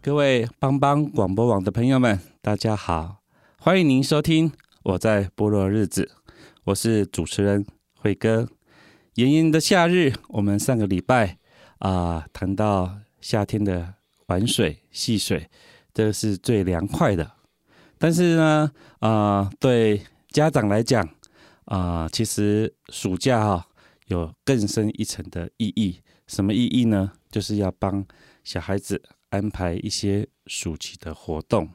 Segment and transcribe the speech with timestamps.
[0.00, 3.16] 各位帮帮广播网的朋友们，大家好，
[3.58, 4.50] 欢迎您收听
[4.82, 6.04] 《我在部落日子》，
[6.64, 7.66] 我是主持人
[7.98, 8.48] 慧哥。
[9.18, 11.38] 炎炎的夏日，我们上个礼拜
[11.78, 13.94] 啊谈到夏天的
[14.26, 15.50] 玩水戏水，
[15.92, 17.28] 这是最凉快的。
[17.98, 18.70] 但是呢，
[19.00, 21.04] 啊，对家长来讲，
[21.64, 23.66] 啊，其实暑假哈
[24.06, 25.98] 有更深一层的意义。
[26.28, 27.10] 什么意义呢？
[27.28, 28.06] 就是要帮
[28.44, 31.68] 小孩子安排一些暑期的活动。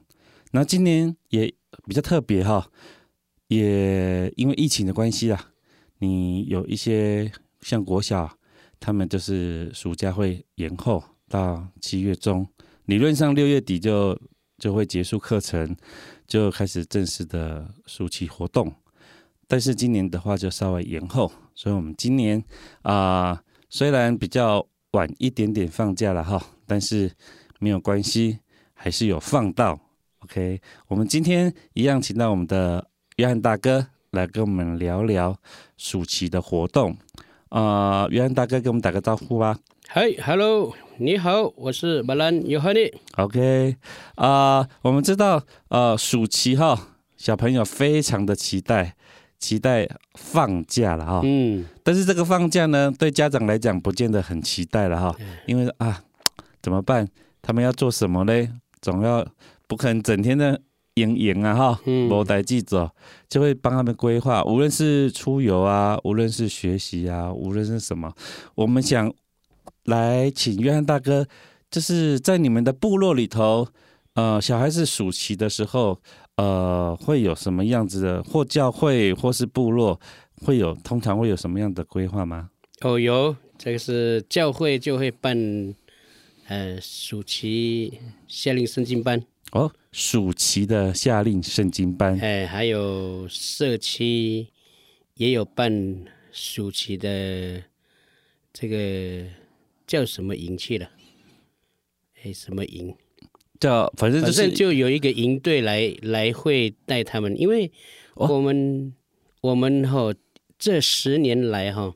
[0.52, 1.54] 那今年也
[1.86, 2.70] 比较特别哈，
[3.48, 5.50] 也因为疫情的关系啦，
[6.04, 8.30] 你有一些像国小，
[8.78, 12.46] 他们就是暑假会延后到七月中，
[12.88, 14.20] 理论上六月底就
[14.58, 15.74] 就会结束课程，
[16.28, 18.70] 就开始正式的暑期活动。
[19.48, 22.44] 但是今年的话就稍微延后，所以我们今年
[22.82, 27.10] 啊、虽然比较晚一点点放假了哈，但是
[27.60, 28.40] 没有关系，
[28.74, 29.80] 还是有放到。
[30.20, 30.60] OK，
[30.90, 35.36] 我们今天一样请到我们的约翰大哥来跟我们聊聊
[35.76, 36.96] 暑期的活动。
[37.50, 39.58] 啊、呃，约翰大哥给我们打个招呼吧。
[39.88, 42.92] 嗨，Hello，你好，我是马兰约翰尼。
[43.18, 43.76] OK，
[44.16, 48.96] 啊、呃，我们知道，呃，暑期哈，小朋友非常的期待。
[49.40, 55.14] 期待放假了哈，嗯，但是这个放假呢，对家长来讲不见得很期待了哈，
[55.46, 56.02] 因为啊，
[56.62, 57.06] 怎么办？
[57.42, 58.48] 他们要做什么呢？
[58.80, 59.28] 总要
[59.68, 60.62] 不可能整天的
[60.96, 62.92] 营营啊哈，无代志做，
[63.30, 68.14] 就会帮他们规划，无论是出游啊，无论是学习啊，无论是什么，
[68.56, 69.14] 我们想
[69.86, 71.28] 来请约翰大哥，
[71.72, 73.68] 就是在你们的部落里头，
[74.14, 76.00] 呃，小孩子暑期的时候。
[76.36, 80.00] 呃，会有什么样子的，或教会，或是部落，
[80.42, 82.50] 会有通常会有什么样的规划吗？
[82.82, 85.76] 哦，有，这个是教会就会办，
[86.48, 89.24] 呃，暑期夏令圣经班。
[89.54, 92.18] 哦，暑期的夏令圣经班。
[92.20, 94.48] 哎，还有社区
[95.14, 97.64] 也有办暑期的，
[98.52, 99.28] 这个
[99.86, 100.90] 叫什么营去了？
[102.24, 102.96] 哎，什么营？
[103.60, 107.72] 叫反正就是就有一个营队来来会带他们，因为
[108.16, 108.92] 我们、
[109.42, 110.12] 哦、我们哈
[110.58, 111.94] 这十年来哈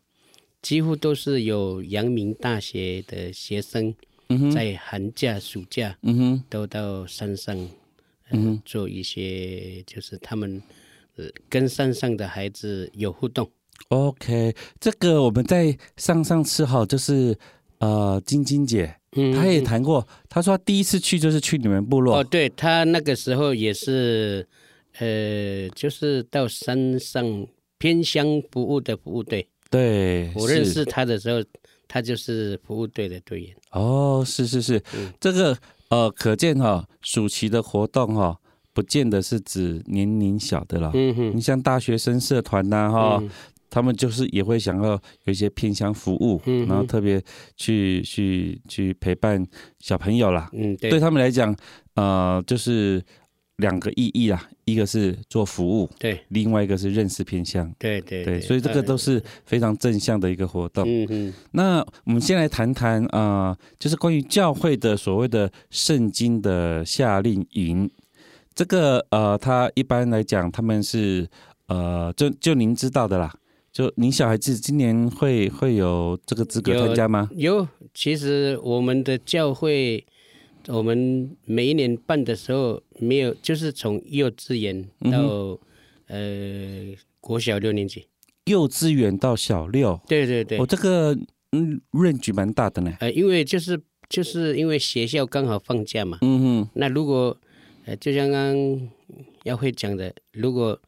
[0.61, 3.95] 几乎都是有阳明大学的学生
[4.53, 7.57] 在寒假暑假嗯哼都到山上
[8.29, 10.61] 嗯、呃、做一些就是他们
[11.49, 13.49] 跟山上的孩子有互动。
[13.89, 17.37] OK，这个我们在上上次哈就是
[17.79, 18.95] 呃晶晶姐。
[19.33, 22.19] 她也谈过，她说他第一次去就是去你们部落。
[22.19, 24.47] 哦，对，她那个时候也是，
[24.99, 27.47] 呃，就是到山上
[27.79, 29.47] 偏乡服务的服务队。
[29.71, 31.43] 对，我认识他的时候，
[31.87, 33.55] 他就是服务队的队员。
[33.71, 35.57] 哦，是是是，嗯、这个
[35.89, 38.37] 呃，可见哈、哦，暑期的活动哈、哦，
[38.73, 40.91] 不见得是指年龄小的了。
[40.93, 43.29] 嗯哼，你像大学生社团呐、啊，哈、嗯。
[43.69, 44.91] 他们就是也会想要
[45.25, 47.21] 有一些偏向服务，嗯、然后特别
[47.57, 49.45] 去去去陪伴
[49.79, 50.49] 小朋友啦。
[50.53, 51.53] 嗯，对，对他们来讲，
[51.95, 53.03] 呃，就是
[53.57, 60.85] 两个意义啊，一个是做服务，对，另外一个是认识偏向，对对对，对，所以这个都是非常正向的一个活动。
[60.87, 67.89] 嗯嗯，那我们先来谈谈啊、呃，就是关于教会的所谓的圣经的夏令营，
[68.53, 71.27] 这个呃，他一般来讲他们是
[71.67, 73.33] 呃，就就您知道的啦。
[73.73, 77.29] 就您小孩子今年会会有这个资格参加吗？
[77.33, 80.03] 有，有，其实我们的教会，
[80.67, 85.59] 我们每一年办的时候没有，就是从幼稚园到、
[86.07, 88.07] 嗯、呃国小六年级，
[88.45, 91.17] 幼稚园到小六，对对对，我、哦、这个
[91.51, 92.95] 嗯 range 蛮大的呢。
[92.99, 93.79] 呃，因为就是
[94.09, 97.37] 就是因为学校刚好放假嘛，嗯哼，那如果
[97.85, 98.89] 呃就像刚刚
[99.43, 100.79] 耀慧讲的，如果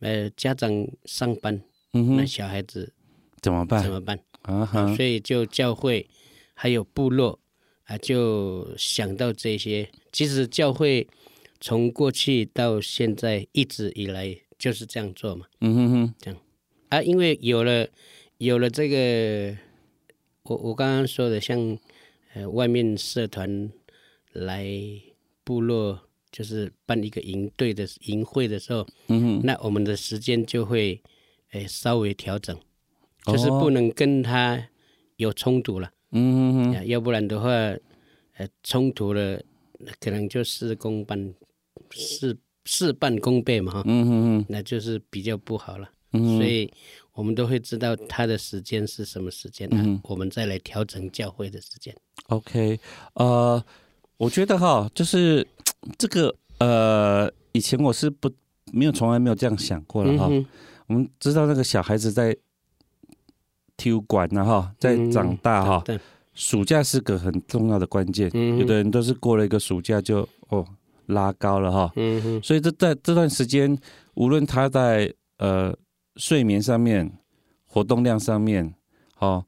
[0.00, 1.60] 呃家长上班。
[1.96, 2.92] 嗯哼，那小孩子
[3.40, 3.80] 怎么办？
[3.80, 4.18] 怎么办？
[4.42, 6.10] 啊哈，所以就教会
[6.54, 7.38] 还有部落
[7.84, 9.88] 啊，就想到这些。
[10.12, 11.06] 其实教会
[11.60, 15.46] 从过去到现在一直以来就是这样做嘛。
[15.60, 16.40] 嗯哼哼，这样
[16.88, 17.88] 啊，因为有了
[18.38, 19.56] 有了这个，
[20.44, 21.78] 我我刚刚说的像
[22.34, 23.70] 呃外面社团
[24.32, 24.66] 来
[25.44, 26.00] 部落。
[26.34, 31.00] 就是办一个营队的营会的时候，嗯哼，那我们的时间就会，
[31.52, 32.58] 诶稍微调整，
[33.26, 34.68] 就是不能跟他
[35.14, 39.38] 有冲突了，嗯哼，要不然的话，呃冲突了，
[40.00, 41.34] 可能就事功半
[41.90, 42.34] 事
[42.64, 46.72] 事半功倍嘛，哈，嗯哼，那就是比较不好了，嗯，所以
[47.12, 51.94] 我们都会知道他的时间是什么时间，嗯，我们再来调整教会的时间。
[52.28, 52.80] OK，
[53.14, 53.62] 呃，
[54.16, 55.46] 我觉得哈，就是。
[55.98, 58.32] 这个呃，以前我是不
[58.72, 60.28] 没有从来没有这样想过了哈。
[60.30, 60.46] 嗯、
[60.86, 62.34] 我们知道那个小孩子在
[63.76, 65.82] 体育馆呢哈，在长大哈。
[65.86, 65.98] 嗯、
[66.34, 68.30] 暑假是个很重要的关键。
[68.34, 70.66] 嗯、有的人都是过了一个暑假就哦
[71.06, 71.92] 拉高了哈。
[71.96, 72.42] 嗯哼。
[72.42, 73.76] 所以这在这段时间，
[74.14, 75.76] 无论他在呃
[76.16, 77.10] 睡眠上面、
[77.66, 78.74] 活动量上面，
[79.18, 79.44] 哦，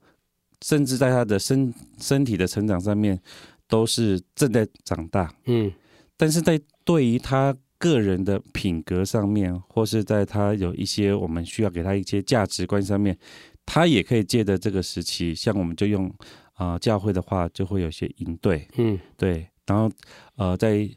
[0.62, 3.20] 甚至在他的身身体的成长上面，
[3.68, 5.32] 都是正在长大。
[5.46, 5.72] 嗯。
[6.16, 13.16] 但是在对于他个人的品格上面，或是在他有一些我们需要给他一些价值观上面，
[13.66, 16.08] 他也可以借着这个时期，像我们就用
[16.54, 19.90] 啊、呃、教会的话，就会有些营队，嗯，对，然后
[20.36, 20.88] 呃，在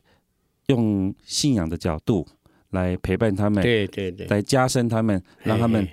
[0.67, 2.25] 用信仰的角度
[2.69, 5.85] 来陪伴他们，对对对，来加深他们，让他们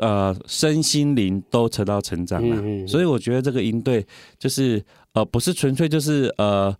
[0.00, 2.56] 呃身心灵都得到成长了。
[2.56, 4.04] 嗯嗯，所以我觉得这个营队
[4.38, 4.82] 就是
[5.12, 6.74] 呃不是纯粹就是呃。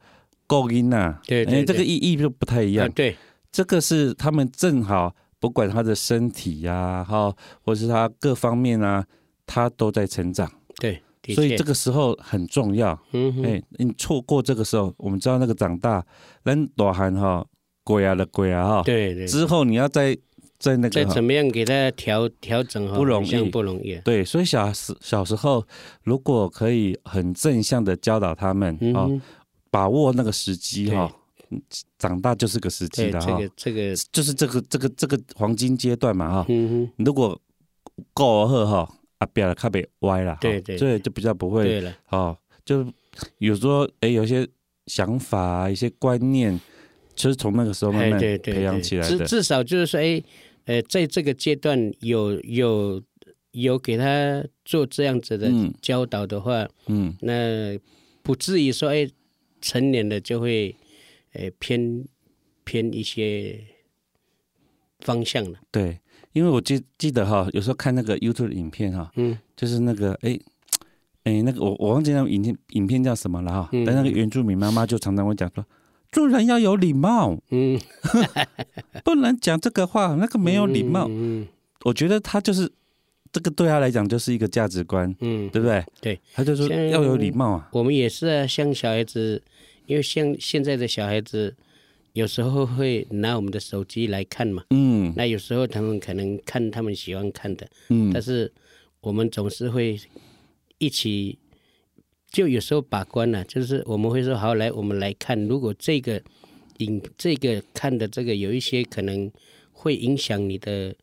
[0.50, 2.90] 够音呐，对，因为，这个意义就不太一样。
[2.90, 3.14] 对，
[3.52, 7.34] 这个是他们正好，不管他的身体呀，哈，
[7.64, 9.04] 或是他各方面啊，
[9.46, 10.48] 他都在成长。
[10.76, 11.02] 对，
[11.34, 12.96] 所以这个时候很重要。
[13.12, 16.04] 嗯，哎，你错过这个时候，我们知道那个长大，
[16.44, 17.44] 人大汉哈，
[17.82, 18.82] 鬼啊的鬼啊哈。
[18.84, 19.26] 对对。
[19.26, 20.16] 之后你要再
[20.58, 23.96] 再那个，再怎么样给他调调整哈，不容易，不容易。
[24.04, 25.66] 对，所以小时小时候，
[26.04, 29.08] 如果可以很正向的教导他们啊。
[29.72, 31.08] 把握那个时机哈，
[31.98, 33.26] 长大就是个时机了哈。
[33.26, 36.46] 这个这个就是这个这个这个黄金阶段嘛哈。
[36.48, 37.04] 嗯哼。
[37.04, 37.40] 如果
[38.12, 40.36] 够好哈，啊，别了，卡别歪了。
[40.40, 40.76] 对对。
[40.76, 41.64] 这就比较不会。
[41.64, 41.94] 对了。
[42.10, 42.86] 哦，就
[43.38, 44.46] 有时候哎，有些
[44.86, 46.58] 想法、一些观念，
[47.14, 49.18] 就是从那个时候慢慢培养起来的。
[49.18, 50.22] 至至少就是说，哎，
[50.66, 53.02] 呃，在这个阶段有有
[53.52, 55.50] 有给他做这样子的
[55.82, 57.78] 教导的话，嗯，那
[58.22, 59.08] 不至于说哎。
[59.62, 60.74] 成年的就会，
[61.32, 62.04] 呃，偏
[62.64, 63.60] 偏一些
[65.00, 65.58] 方向了。
[65.70, 65.98] 对，
[66.32, 70.38] 因为我记记得哈，有时候看那个 YouTube 的影片哈，嗯，就是那个哎
[71.24, 75.64] 哎那个我我忘记那个影片影片叫什么了哈，嗯、但那个原住民妈妈就常常会讲说，
[76.12, 77.80] 做人要有礼貌，嗯，
[79.04, 81.06] 不能讲这个话，那个没有礼貌。
[81.08, 81.48] 嗯，嗯
[81.84, 82.70] 我觉得他就是。
[83.32, 85.84] 这个对他来讲就是一个价值观，嗯，对不对？
[86.00, 87.68] 对，他就说要有礼貌啊。
[87.70, 89.40] 我们也是啊，像小孩子，
[89.90, 91.52] 因为像现在的小孩子，
[92.12, 98.52] 有时候会拿我们的手机来看嘛，嗯，那有时候他们可能看他们喜欢看的，嗯，但是
[99.00, 99.98] 我们总是会
[100.78, 101.36] 一起，
[102.30, 106.22] 就有时候把关了啊，就是我们会说好，来，我们来看，如果这个
[106.78, 109.28] 影这个看的这个有一些可能
[109.72, 110.94] 会影响你的，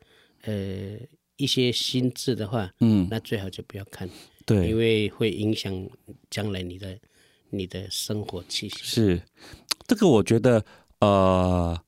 [0.44, 0.98] 呃。
[1.40, 4.10] 一些心智的话，嗯，那最好就不要看，
[4.44, 5.88] 对，因为会影响
[6.32, 6.98] 将来你的
[7.50, 8.76] 你的生活气息。
[8.82, 9.22] 是，
[9.86, 10.64] 这个我觉得，
[11.00, 11.80] 呃，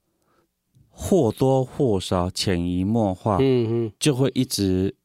[0.89, 4.95] 或多或少潜移默化，嗯嗯，就会一直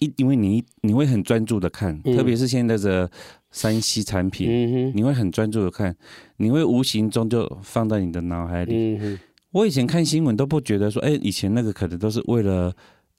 [0.00, 3.10] 一，因为你你会很专注的看，嗯、特别是现在的
[3.50, 5.96] 山西产品，嗯哼，你会很专注的看，
[6.36, 8.74] 你会无形中就放在你的脑海里。
[8.74, 9.18] 嗯哼，
[9.52, 12.74] 我以前看新闻都不觉得说，哎，以前那个可能都是为了。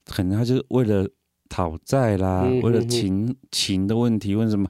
[0.10, 1.06] 可能他就是为了
[1.50, 4.66] 讨债啦，为了情情的问题，为什么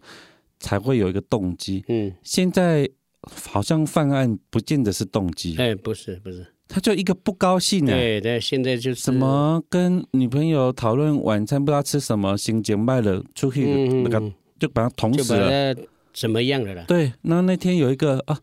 [0.60, 1.84] 才会有一个动机？
[1.88, 2.90] 嗯，现在
[3.22, 5.56] 好像犯案不见得是动机。
[5.58, 7.92] 哎，不是不是，他就一个不高兴啊。
[7.92, 13.66] 对对，现在就是什么跟女朋友讨论晚餐不知道吃什么，心情卖了出去
[14.04, 15.76] 那个、嗯、就把他捅死了，
[16.14, 16.86] 怎么样了啦？
[16.88, 18.40] 对，那那天有一个啊，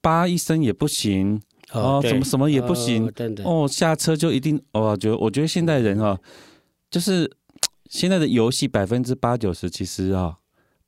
[0.00, 1.40] 叭一声也不行。
[1.72, 4.96] 哦，什么什么也不行哦，对对哦，下车就一定哦。
[4.96, 6.20] 觉得我觉得现代人哈、哦，
[6.90, 7.30] 就是
[7.90, 10.36] 现在的游戏百分之八九十其实啊、哦，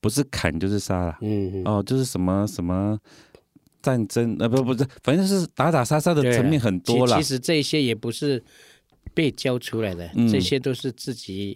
[0.00, 2.99] 不是砍就是杀了，嗯，嗯哦，就是什么什么
[3.83, 7.16] 战争呃不不是，反正是打打杀杀的层面很多了。
[7.16, 8.42] 其实这些也不是
[9.14, 11.54] 被教出来的，嗯、这些都是自己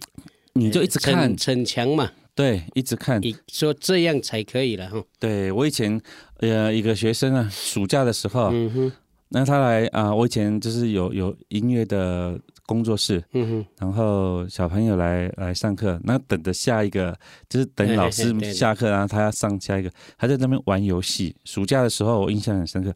[0.53, 2.11] 你就一直看逞强嘛。
[2.35, 3.21] 对，一直看。
[3.21, 5.01] 你说这样才可以了哈。
[5.17, 5.99] 对，我以前
[6.39, 8.91] 呃一个学生啊，暑假的时候，嗯哼，
[9.29, 17.17] 那他来啊、呃，我以前就是有有音乐的工作室，嗯哼，然后小朋友来来上课，那等着下一个
[17.49, 21.35] 就是等老师下课，然后他要上下一个，他在那边玩游戏。
[21.45, 22.93] 暑假的时候我印象很深刻，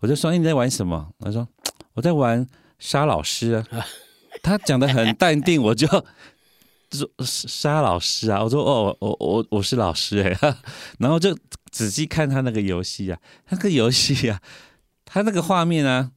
[0.00, 1.46] 我就说：“欸、你在玩什么？”他说
[1.94, 2.46] ：“我在玩
[2.78, 3.66] 杀老师啊。
[4.42, 5.86] ”他讲的很淡定，我就。
[6.94, 10.54] 说杀老师啊，我说哦，我我我是老师哎，
[11.00, 11.36] 然后就
[11.72, 13.18] 仔细看他那个游戏啊，
[13.48, 14.40] 那个游戏啊，
[15.04, 16.12] 他那个画面啊，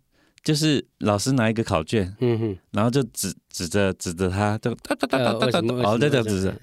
[0.48, 6.56] 就是老师拿一个考卷，嗯哼，然后就指指着指着他，就哒哒哒哒哒哒，哦，在这指着，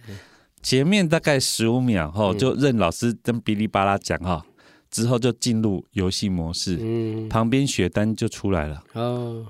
[0.62, 4.42] 前面大概十五秒后，就任老师跟哔哩吧啦讲哈，
[4.90, 9.44] 之后就进入游戏模式，嗯，旁边雪单就出来了，哦，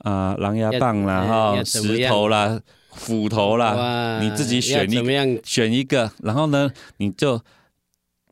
[0.00, 2.60] 啊，狼牙棒啦，哈，石头啦。
[2.92, 7.40] 斧头啦，你自己选一选一个，然后呢，你就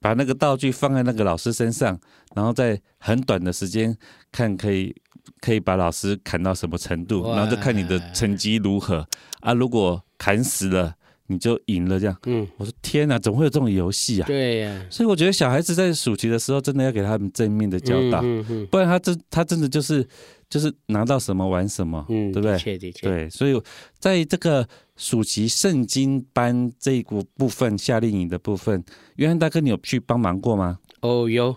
[0.01, 1.97] 把那个道具放在那个老师身上，
[2.35, 3.97] 然后在很短的时间
[4.33, 4.93] 看可以
[5.41, 9.07] 可以把老师砍到什么程度，然后就看你的成绩如何
[9.41, 9.53] 啊。
[9.53, 10.95] 如果砍死了，
[11.27, 11.99] 你就赢了。
[11.99, 14.27] 这样，嗯，我说天哪，怎么会有这种游戏啊？
[14.27, 18.23] 对呀，所以我觉得小孩子在暑期的时候，真的要给他们正面的教导，
[18.71, 20.07] 不然他真他真的就是。
[20.51, 22.53] 就是拿到什么玩什么，嗯，对不对？
[22.55, 23.07] 的确的确。
[23.07, 23.63] 对，所以
[23.99, 24.67] 在这个
[24.97, 28.83] 暑期圣经班这一股部分夏令营的部分，
[29.17, 30.79] 约翰大哥，你有去帮忙过吗？
[31.03, 31.55] 哦，有。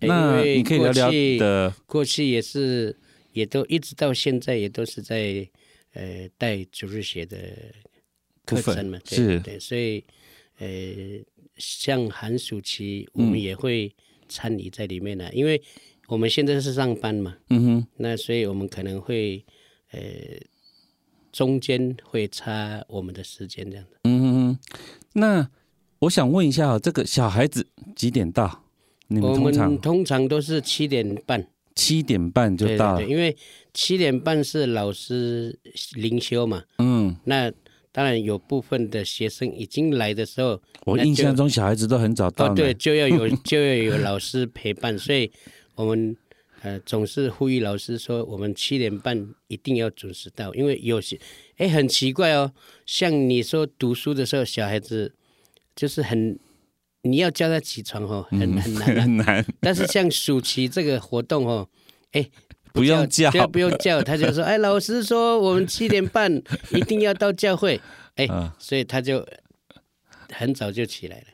[0.00, 1.74] 那你可以聊聊的。
[1.84, 2.96] 过去也是，
[3.34, 5.46] 也都一直到现在也都是在
[5.92, 7.38] 呃带主日学的
[8.46, 10.02] 课程嘛，对是对，所以
[10.58, 10.66] 呃
[11.58, 13.94] 像寒暑期我们也会
[14.28, 15.60] 参与在里面呢，嗯、因为。
[16.06, 19.42] 我们现在是上班嘛，嗯哼，那所以我们可能会，
[19.90, 19.98] 呃，
[21.32, 24.58] 中间会差我们的时间这样的，嗯哼，
[25.14, 25.50] 那
[26.00, 28.66] 我想问一下，这个小孩子几点到？
[29.08, 33.36] 你们通常我们通常都是七点半，七点半就到了，对对对，因为
[33.72, 35.58] 七点半是老师
[35.94, 37.52] 灵修嘛，嗯，那
[37.92, 45.30] 当然有部分的学生已经来的时候，我印象中小孩子都很早到，哦，对， 就要有就要有老师陪伴，所以。
[45.76, 46.16] 我们
[46.62, 51.18] 呃总是呼吁老师说，我们七点半一定要准时到，因为有些
[51.56, 52.52] 哎很奇怪哦，
[52.86, 55.12] 像你说读书的时候，小孩子
[55.74, 56.38] 就是很
[57.04, 59.46] 你要叫他起床哦，很很难、啊、很难。
[59.60, 61.68] 但是像暑期这个活动哦，
[62.12, 62.28] 哎
[62.72, 67.80] 不用叫，不要不用叫，他就说 哎老师说我们七点半一定要到教会，
[68.16, 68.26] 哎，
[68.58, 69.24] 所以他就
[70.32, 71.24] 很早就起来了。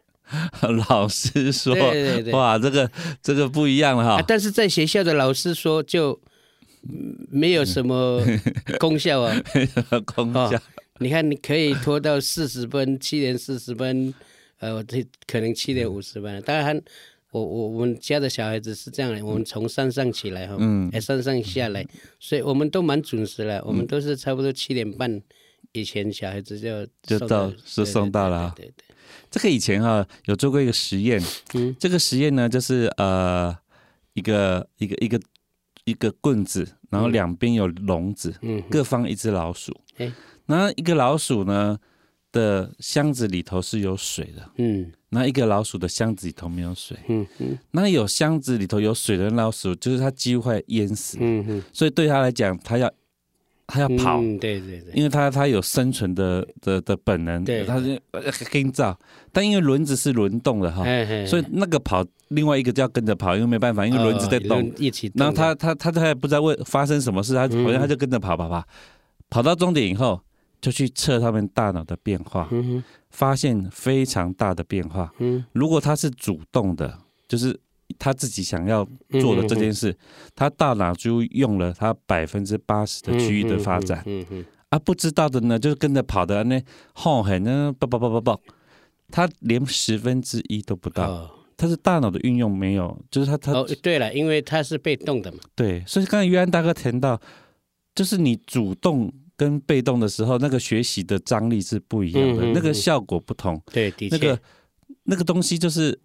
[0.89, 2.89] 老师说：“对对对哇，这个
[3.21, 4.21] 这个不一样了哈。
[4.21, 6.21] 啊”但是在学校的老师说就
[7.31, 8.23] 没有什么
[8.79, 9.35] 功效啊，
[10.15, 10.63] 功效、哦。
[11.01, 14.15] 你看，你可以拖到四十分，七点四十分，
[14.61, 16.31] 呃，这可能七点五十吧。
[16.43, 16.81] 当然，
[17.33, 21.87] 我我我们家的小孩子是这样的，我们从山上起来哈，嗯，山上下来，
[22.19, 23.63] 所以我们都蛮准时了。
[23.65, 25.21] 我们都是差不多七点半
[25.73, 28.97] 以前，小孩子就就到是送到了，对对，对。
[29.31, 31.23] 这个以前哈、啊、有做过一个实验，
[31.55, 33.57] 嗯，这个实验呢就是呃
[34.15, 35.21] 一个一个一个
[35.85, 40.13] 一个棍子，然后两边有笼子，嗯，各放一只老鼠，哎，
[40.47, 41.79] 那一个老鼠呢
[42.33, 52.91] 的箱子里头是有水的，嗯，那一个老鼠的箱子里头没有水，嗯嗯，那有箱子里头有水的老鼠，就是它几乎快淹死，嗯嗯，所以对它来讲，它要。
[53.73, 57.97] 他要跑，嗯、对对对，因为他他有生存的的的本能，对，他就
[58.51, 58.99] 跟着，
[59.31, 60.83] 但因为轮子是轮动的哈，
[61.25, 65.25] 所以那个跑，另外一个就要跟着跑，因为没办法，因为轮子在动，哦、一起动。
[65.25, 68.65] 然后他他他他也不知道为发生什么事，他好像他就跟着跑跑跑，嗯、
[69.31, 70.21] 跑到终点以后，
[70.61, 75.13] 就去测他们大脑的变化，嗯、发现非常大的变化。
[75.19, 76.99] 嗯，如果他是主动的，
[77.29, 77.59] 就是。
[77.99, 78.87] 他自己想要
[79.21, 79.95] 做的这件事，
[80.37, 86.63] 他大脑就用了他百分之八十的区域的发展，嗯嗯、啊，不知道的呢，就是跟着跑的那
[86.93, 88.41] 后很呢，爆爆爆爆爆，
[89.11, 97.21] 他连十分之一都不到，哦、他是大脑的运用没有，就是他他、哦、对了，因为他是被动的嘛，对，所以刚才约翰大哥谈到，
[97.93, 104.41] 就是你主动跟被动的时候，那个学习的张力是不一样的，那个效果不同，对，的确，那个
[105.05, 105.99] 那个东西就是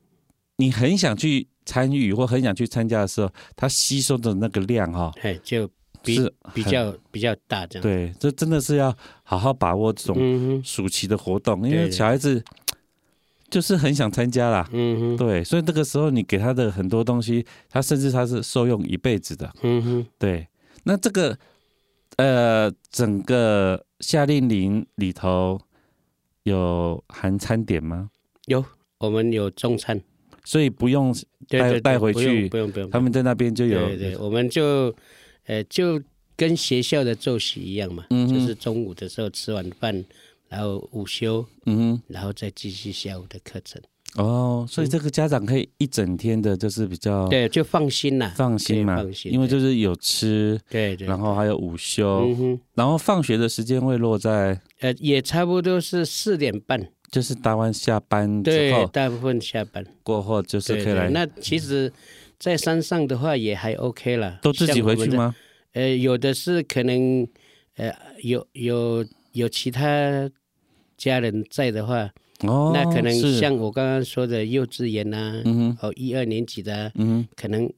[0.56, 1.48] 你很想去。
[1.68, 5.68] 参与或很想去参加的时候，它吸收的那个量哈，哎，就
[6.04, 7.82] 比是比较比较大这样。
[7.82, 12.40] 对，这真的是要好好把握这种暑期的活动，嗯、因为小孩子
[13.50, 14.70] 就是很想参加啦。
[14.72, 19.52] 嗯哼，对，所以这个时候你给他的很多东西，他甚至他是受用一辈子的。
[19.64, 20.48] 嗯哼，对。
[20.84, 21.36] 那这个
[22.18, 25.60] 呃，整个夏令营里头，
[26.44, 28.10] 有含餐点吗？
[28.46, 28.64] 有，
[29.00, 30.02] 我们有中餐，
[30.44, 31.14] 所以不用
[31.48, 33.86] 带带回去，不用不用，他们在那边就有。
[33.88, 34.96] 对对，我们就
[35.46, 36.02] 呃就
[36.38, 40.06] 跟学校的作息一样嘛，嗯、就是中午的时候吃完饭，
[40.48, 43.82] 然后午休，嗯哼，然后再继续下午的课程。
[44.18, 61.10] 哦，所以这个家长可以一整天的，就是比较对，就放心了，放心嘛，放心，因为就是有吃，对对，然后还有午休，嗯，然后放学的时间会落在呃，也差不多是四点半，就是大完下班之后，对，大部分下班过后就是可以来。
[61.10, 61.92] 那其实，
[62.40, 65.36] 在山上的话也还 OK 了，都自己回去吗？
[65.74, 67.28] 呃，有的是可能，
[67.76, 67.94] 呃，
[68.24, 70.32] 有有有其他
[70.98, 72.10] 家人在的话。
[72.42, 77.72] 哦，那可能像我刚刚说的幼稚园呐，嗯、哦，一二年级的，嗯，可能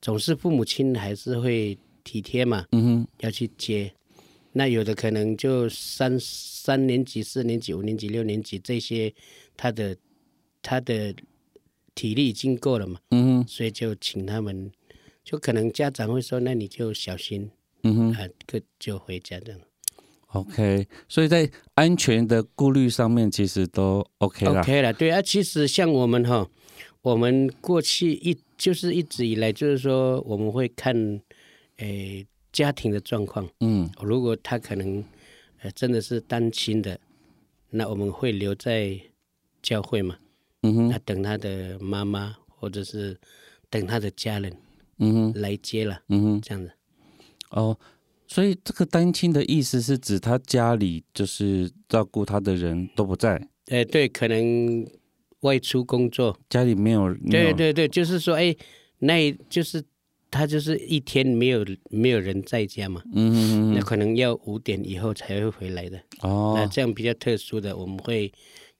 [0.00, 3.92] 总是父母亲还是会体贴嘛，嗯，要去接。
[4.52, 9.12] 那有的可能就三三年级、四年级、五年级、六年级这些，
[9.56, 9.96] 他的
[10.62, 11.12] 他的
[11.96, 14.70] 体力已经够了嘛，嗯，所以就请他们，
[15.24, 17.50] 就可能家长会说，那你就小心，
[17.82, 19.60] 嗯哼，啊，就就回家这样。
[20.34, 24.60] OK，所以在安全的顾虑上面，其实都 OK 了。
[24.60, 26.48] OK 了，对啊，其实像我们哈，
[27.02, 30.92] 我们过去一就是一直以来就是说，我们会看，
[31.76, 33.48] 诶、呃，家庭的状况。
[33.60, 35.04] 嗯，如果他可能，
[35.62, 36.98] 呃，真的是单亲的，
[37.70, 38.98] 那我们会留在
[39.62, 40.16] 教会嘛。
[40.62, 43.16] 嗯哼，那等他的妈妈或者是
[43.70, 44.52] 等他的家人，
[44.98, 46.00] 嗯哼，来接了。
[46.08, 46.72] 嗯哼，这样子。
[47.50, 47.78] 哦。
[48.26, 53.40] 所以这个单亲的意思是指他家里就是照顾他的人都不在。
[53.66, 54.86] 哎，对，可能
[55.40, 57.14] 外出工作，家里没有。
[57.30, 58.54] 对对对，就是说，哎，
[58.98, 59.82] 那就是
[60.30, 63.02] 他就是一天没有没有人在家嘛。
[63.12, 63.36] 嗯嗯
[63.70, 63.74] 嗯。
[63.74, 66.00] 那可能要五点以后才会回来的。
[66.20, 66.54] 哦。
[66.56, 68.32] 那这样比较特殊的，我们会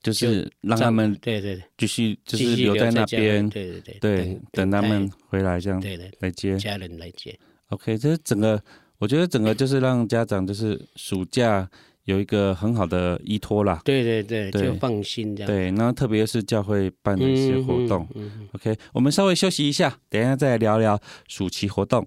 [0.03, 3.49] 就是让他们对对对继续就是留在那边。
[3.51, 3.99] 对对对。
[4.01, 5.79] 对，等他们回来这样。
[5.81, 6.11] 对对。
[6.21, 7.39] 来接家人来接。
[7.69, 8.63] OK，这是整个。
[8.99, 11.69] 我觉得整个就是让家长就是暑假
[12.05, 13.81] 有一个很好的依托啦。
[13.85, 15.47] 对对对，对就放心这样。
[15.51, 18.07] 对，那特别是教会办的一些活动。
[18.15, 22.07] 嗯嗯、OK，我们稍微休息一下，等一下再来聊聊暑期活动。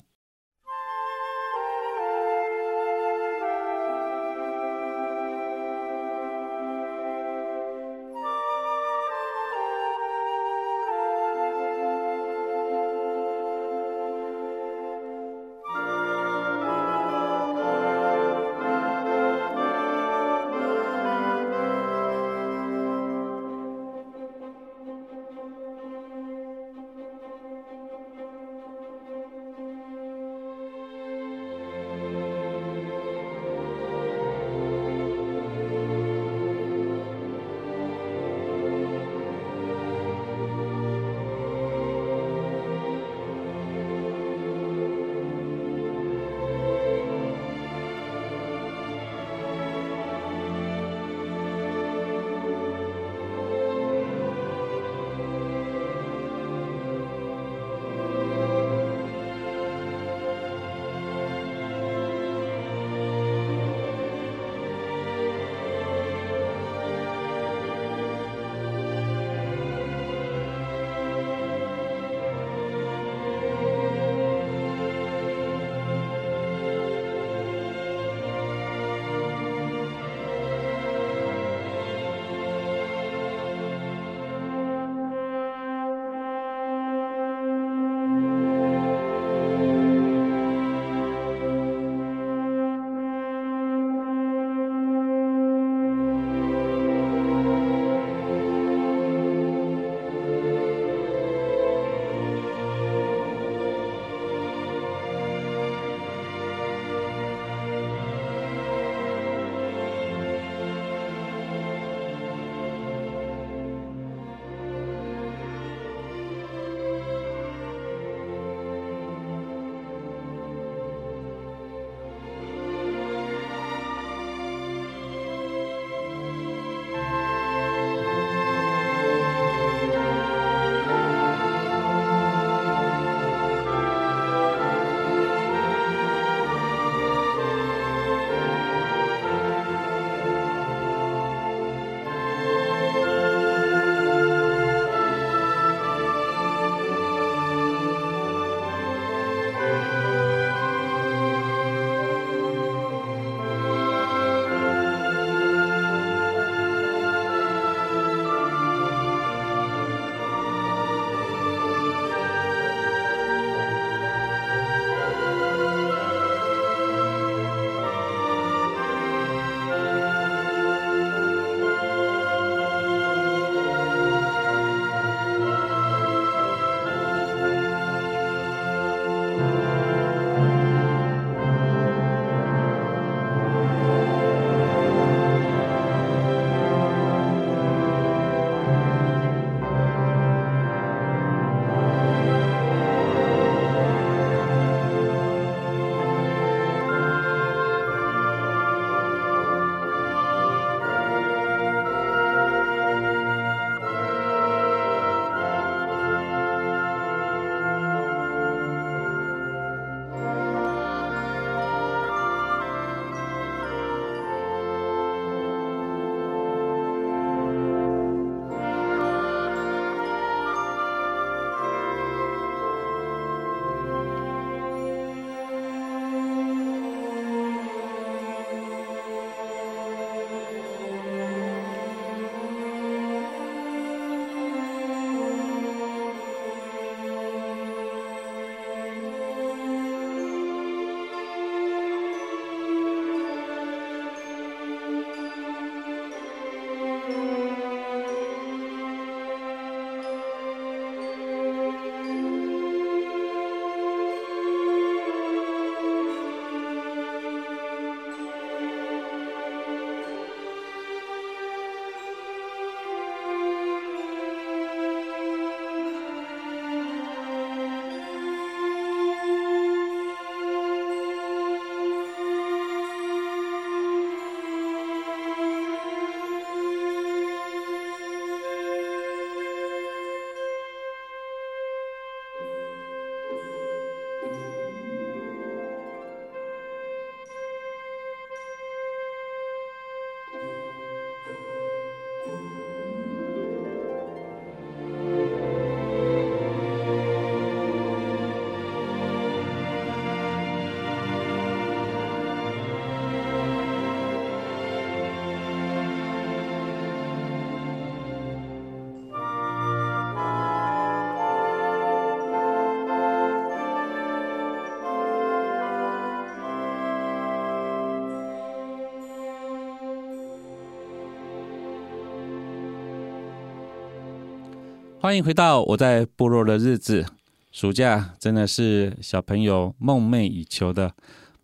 [325.00, 327.06] 欢迎回到我在部落的日子。
[327.52, 330.92] 暑假真的是小朋友梦寐以求的，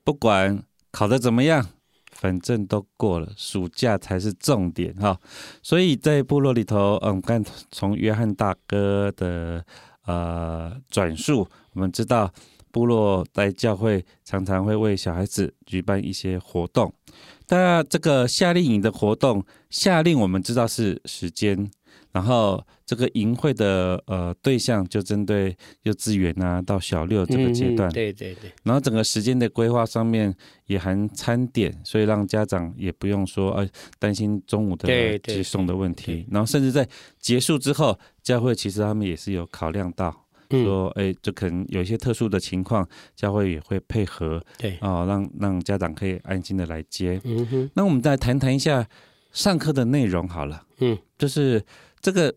[0.04, 1.64] 不管考得怎么样，
[2.12, 5.20] 反正都过了，暑假才是重点哈。
[5.62, 9.64] 所以在部落里头，嗯，刚从约翰大哥的
[10.08, 12.34] 呃转述，我们知道
[12.72, 16.92] 部落在教会常常会为小孩子举办一些活动。
[17.50, 21.70] 那这个夏令营的活动，夏令我们知道是时间。
[22.14, 28.52] 然后这个营会的呃对象就针对幼稚园啊到小六这个阶段，嗯，对对对。
[28.62, 30.32] 然后整个时间的规划上面
[30.68, 36.24] 也含餐点，所以让家长也不用说呃担心中午的接送的问题。
[36.30, 36.88] 然后甚至在
[37.20, 40.16] 结束之后，教会其实他们也是有考量到，
[40.52, 47.20] 说哎，就可能有一些特殊的情况，教会也会配合，对哦，让让家长可以安心的来接。
[47.24, 47.72] 嗯哼。
[47.74, 48.88] 那我们再谈谈一下
[49.32, 51.60] 上课的内容好了，嗯，就是。
[52.04, 52.36] 这个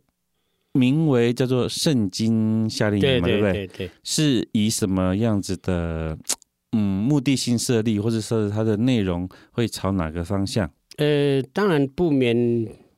[0.72, 3.66] 名为叫做圣经夏令营嘛，对不对？
[3.66, 6.16] 对是以什么样子的
[6.70, 10.70] 嗯目的性设立，或者说它的内容会朝哪个方向？
[10.98, 12.36] 呃，当然不免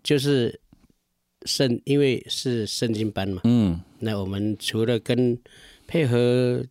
[0.02, 0.61] 就是
[1.46, 3.40] 圣，因为是圣经班嘛。
[3.44, 5.38] 嗯，那我们除了跟
[5.87, 6.62] 配合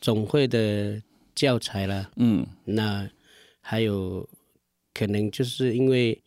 [0.00, 1.02] 总会的
[1.34, 3.06] 教材啦，嗯，那
[3.60, 4.26] 还有
[4.94, 6.22] 可能就是因为。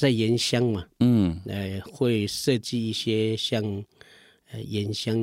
[0.00, 3.62] 在盐乡嘛，嗯，呃，会设计一些像
[4.50, 5.14] 呃盐乡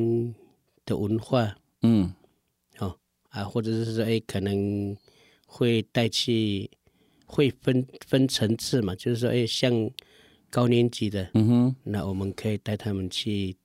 [0.85, 2.13] 的文化，嗯，
[2.77, 2.95] 哦
[3.29, 4.95] 啊，或者是说，哎，可能
[5.47, 6.69] 会带去，
[7.25, 9.89] 会分分层次嘛，就是说，哎，像
[10.51, 13.57] 高年级的，嗯哼，那我们可以带他们去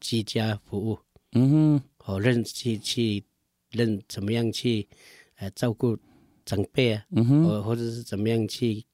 [0.00, 0.98] 居家服务，
[1.34, 3.22] 嗯哼，哦，认去去
[3.70, 4.88] 认怎么样去
[5.36, 5.96] 呃照顾
[6.44, 8.84] 长辈啊，嗯哼，或或者是怎么样去。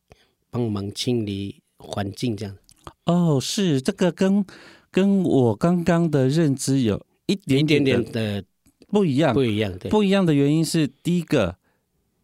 [0.54, 2.56] 帮忙清理环境，这样。
[3.06, 4.46] 哦，是这个跟
[4.88, 8.44] 跟我刚刚的认知有一点点点的
[8.86, 11.56] 不一样，不一样，对，不一样的原因是第一个，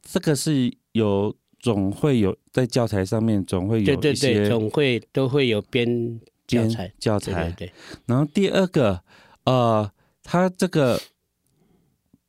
[0.01, 6.93] 这个是有总会有在教材上面总会有一些总会都会有编教材。
[7.01, 7.73] 教材，对，
[8.07, 9.03] 然后第二个，
[9.43, 9.90] 呃，
[10.23, 11.01] 它这个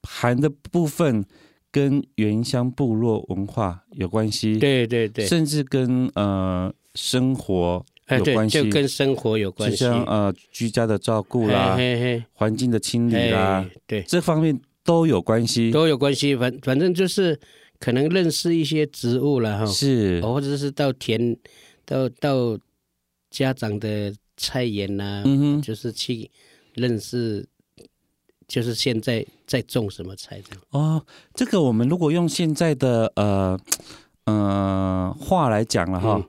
[0.02, 1.24] 含的部分。
[1.72, 16.36] 跟原乡部落文化有关系，对对对，甚至跟呃生活有关系，就跟生活有关系，像呃居家的照顾啦，嘿嘿环境的清理啦，对，这方面都有关系，都有关系。
[16.36, 17.40] 反反正就是
[17.80, 21.38] 可能认识一些植物了哈，是，或者是到田，
[21.86, 22.60] 到到
[23.30, 26.30] 家长的菜园呐，嗯哼，就是去
[26.74, 27.48] 认识。
[28.48, 30.64] 就是现在在种什么菜这样。
[30.70, 33.60] 哦，这个我们如果用现在的呃
[34.24, 36.24] 呃话来讲了哈，嗯、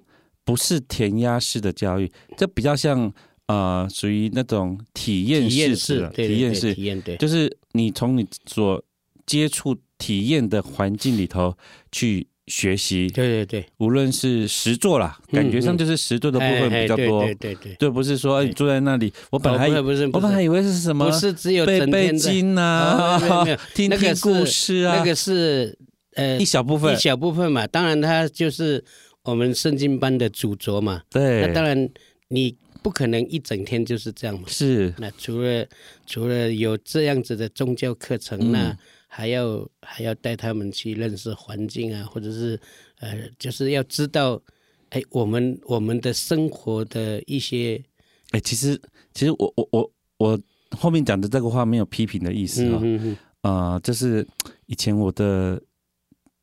[0.44, 3.12] 不是填鸭式的教育，这比较像
[3.46, 8.82] 呃属于那种体验式的体验式，体验对，就是你从你所
[9.24, 11.56] 接触体验的环境里头
[11.92, 12.26] 去。
[12.48, 23.18] 学习，对对对，无论是实做啦，感觉上就是实做的部分比较多，对对对，对，不是说你坐在那里，我本来不是，我本来以为是什么，不是只有背背经啊，
[23.74, 25.78] 听听故事啊，那个是
[26.16, 28.84] 呃一小部分，一小部分嘛，当然它就是
[29.22, 31.88] 我们圣经班的主轴嘛，对，那当然
[32.28, 35.64] 你不可能一整天就是这样嘛，是，那除了
[36.06, 38.76] 除了有这样子的宗教课程那。
[39.14, 42.58] 还要还要带他们去认识环境啊，或者是
[42.98, 44.40] 呃，就是要知道，
[44.88, 47.84] 哎，我们我们的生活的一些，
[48.30, 48.80] 哎，其实
[49.12, 54.26] 其实我我我我后面讲的这个话没有批评的意思啊，嗯啊、呃，就是
[54.64, 55.62] 以前我的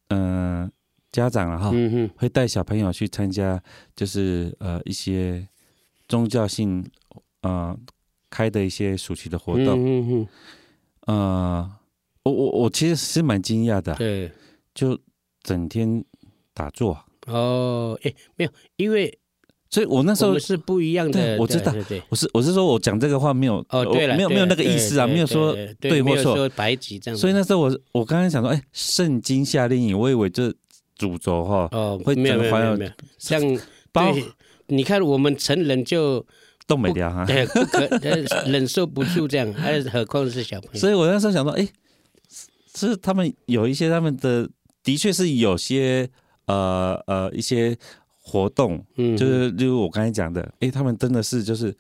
[0.10, 0.72] 嗯、呃、
[1.12, 1.72] 家长啊哈，
[2.16, 3.60] 会带小朋友去参加，
[3.96, 5.48] 就是呃一些
[6.08, 6.88] 宗教性
[7.42, 7.76] 呃
[8.30, 10.28] 开的一些暑期的活动，嗯嗯
[11.08, 11.79] 呃。
[12.30, 14.32] 我我我其实是蛮惊讶的，对，
[14.74, 14.98] 就
[15.44, 16.04] 整天
[16.54, 16.98] 打坐。
[17.28, 19.20] 哦，哎，没有，因为，
[19.70, 21.38] 所以我那时候是不一样的。
[21.38, 21.72] 我知道，
[22.10, 27.18] 我是我是说我讲这个话没有哦，对了，没有没有那个意思啊，没有说对或错，排挤这样。
[27.18, 30.52] 所以那时候我我刚刚想说，哎，圣经夏令营，我以为这
[30.96, 33.40] 主轴哈，哦，会没有没有没有，像
[33.92, 34.12] 包，
[34.68, 36.26] 你看我们成人就
[36.66, 37.88] 都没掉哈，对，不可
[38.50, 40.80] 忍受不住这样，还何况是小朋友。
[40.80, 41.68] 所以我那时候想说，哎。
[42.88, 44.50] 是他们有一些他们的
[44.84, 46.10] 的确是有些
[46.46, 47.78] 呃呃一些
[48.22, 51.76] 活动，嗯，就是例如我刚才讲的，哎，他们真的是就是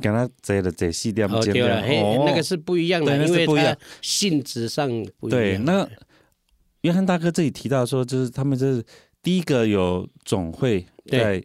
[0.00, 5.40] 给他摘了摘细掉，哦，那个是不一样的，因为它性质上不一样。
[5.40, 5.88] 对，那
[6.82, 8.84] 约翰大哥这里提到说，就是他们这是
[9.22, 11.42] 第一个有总会在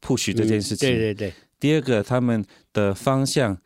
[0.00, 1.32] push 这件事情，对对对。
[1.58, 3.56] 第二个他们的方向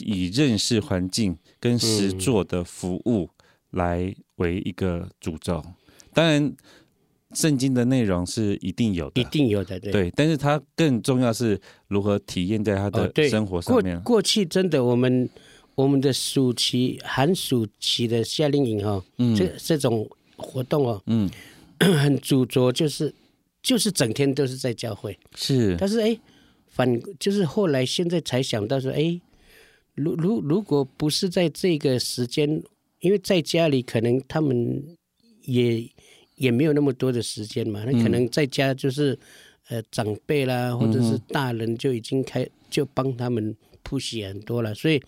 [0.00, 3.28] 以认识环境跟实做的服务
[3.70, 5.62] 来为一个诅咒。
[6.12, 6.54] 当然，
[7.32, 9.92] 圣经的内容是一定有的，一定有的，对。
[9.92, 13.96] 对，但是它更重要是如何体验在他的生活上面。
[13.96, 15.30] 哦、过过去真的，我们
[15.76, 21.30] 我们的暑期、寒暑期的夏令营哈、哦，嗯，这这种活动哦，嗯，
[21.78, 23.14] 很主着，就是
[23.62, 25.76] 就是整天都是在教会，是。
[25.78, 26.18] 但是哎，
[26.66, 29.20] 反就是后来现在才想到说，哎，
[29.94, 32.60] 如如如果不是在这个时间，
[33.00, 34.96] 因为在家里可能他们
[35.42, 35.90] 也。
[36.36, 39.12] 也没有那么多的时间嘛，那可能在家就是，
[39.68, 44.98] 嗯、呃，长辈啦，或者是大人就已经开就帮他们铺洗很多了，所以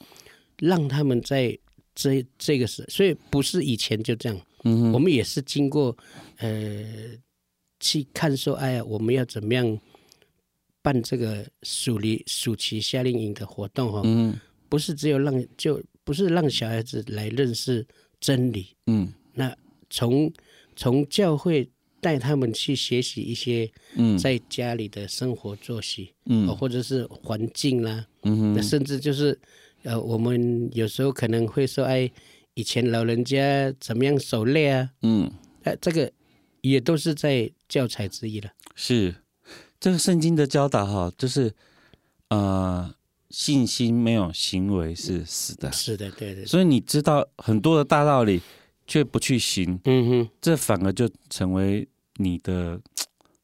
[0.58, 1.58] 让他们在
[1.94, 5.96] 这这个时，所以不是以前就这样，嗯，我们也是经过
[6.36, 6.84] 呃
[7.80, 9.80] 去看说，哎呀，我们要怎么样
[10.82, 17.86] 办这个暑期暑期夏令营的活动哈，嗯，不是只有让就不是让小孩子来认识
[18.20, 19.56] 真理，嗯，那
[19.90, 20.32] 从。
[20.74, 24.16] 从教会带他们去学习一些嗯。
[24.16, 29.38] 在家里的生活作息，嗯，或者是环境啦，嗯，那甚至就是
[29.82, 32.10] 呃，我们有时候可能会说，哎，
[32.54, 35.30] 以前老人家怎么样狩猎啊，嗯，
[35.64, 36.10] 哎，这个
[36.62, 38.50] 也都是在教材之一了。
[38.74, 39.14] 是。
[39.78, 41.52] 这个圣经的教导哈，就是
[42.30, 42.92] 呃，
[43.32, 46.46] 信心没有行为是死的，是的，对对。
[46.46, 48.40] 所以你知道很多的大道理。
[48.84, 52.78] 却不去行，嗯哼，这反而就成为你的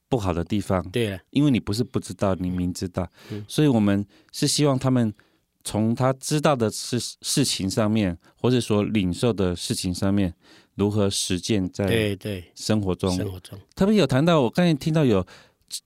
[0.09, 0.83] 不好的地方。
[0.91, 5.15] 对了，因为你不是不知道，你明知道，嗯，所以我们是希望他们
[5.63, 10.35] 从他知道的事事情上面，或者说领受的事情上面，
[10.75, 13.17] 如何实践在对对生活中。
[13.17, 15.25] 生活中特别有谈到，我刚才听到有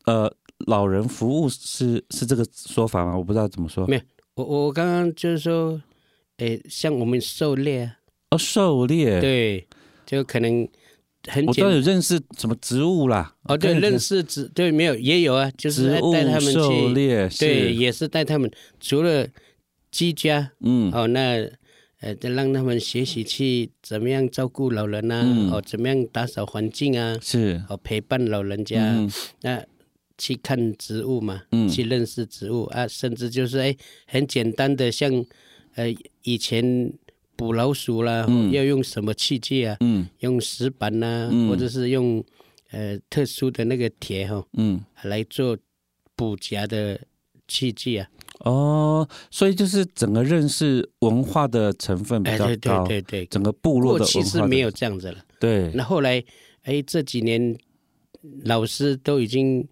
[0.06, 0.34] 呃
[0.66, 3.16] 老人服务是是这个说法吗？
[3.16, 3.86] 我不知道怎么说。
[3.86, 4.02] 没有，
[4.34, 5.80] 我我刚刚就是说，
[6.38, 7.96] 诶，像我们狩猎啊。
[8.30, 9.66] 哦，狩猎对，
[10.06, 10.66] 就可能
[11.28, 13.34] 很我都有认识什么植物啦。
[13.44, 19.28] 哦，对，认识植对没有也有啊，就是带他们去狩猎，对，也是带他们除了
[19.90, 21.46] 居家，嗯，哦，那
[22.00, 25.22] 呃，让他们学习去怎么样照顾老人呐，
[25.52, 28.96] 哦，怎么样打扫环境啊，是哦，陪伴老人家，
[29.42, 29.62] 那
[30.18, 35.24] 去看植物嘛，嗯，去认识植物啊，甚至就是哎，很简单的像
[35.74, 36.92] 呃以前。
[37.34, 39.76] 捕老鼠啦，嗯、要用什么器具啊？
[39.80, 42.22] 嗯、用石板呐、啊，嗯、或者是用
[42.70, 45.56] 呃特殊的那个铁哈，嗯，来做
[46.14, 47.00] 捕夹的
[47.48, 48.08] 器具啊。
[48.40, 53.98] 哦，所以就是整个认识文化的成分比较高，哎、对对对对，整个部落。
[54.04, 55.18] 其实没有这样子了。
[55.40, 55.72] 对。
[55.74, 56.22] 那后来，
[56.62, 57.56] 哎，这几年
[58.44, 59.66] 老师都已经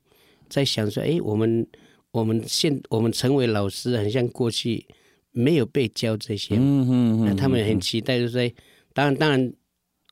[0.50, 1.66] 在想说，哎，我们
[2.10, 4.84] 我们现我们成为老师，很像过去。
[5.32, 8.54] 没有被教这些，嗯嗯，那他们很期待，就是说，
[8.92, 9.52] 当然当然，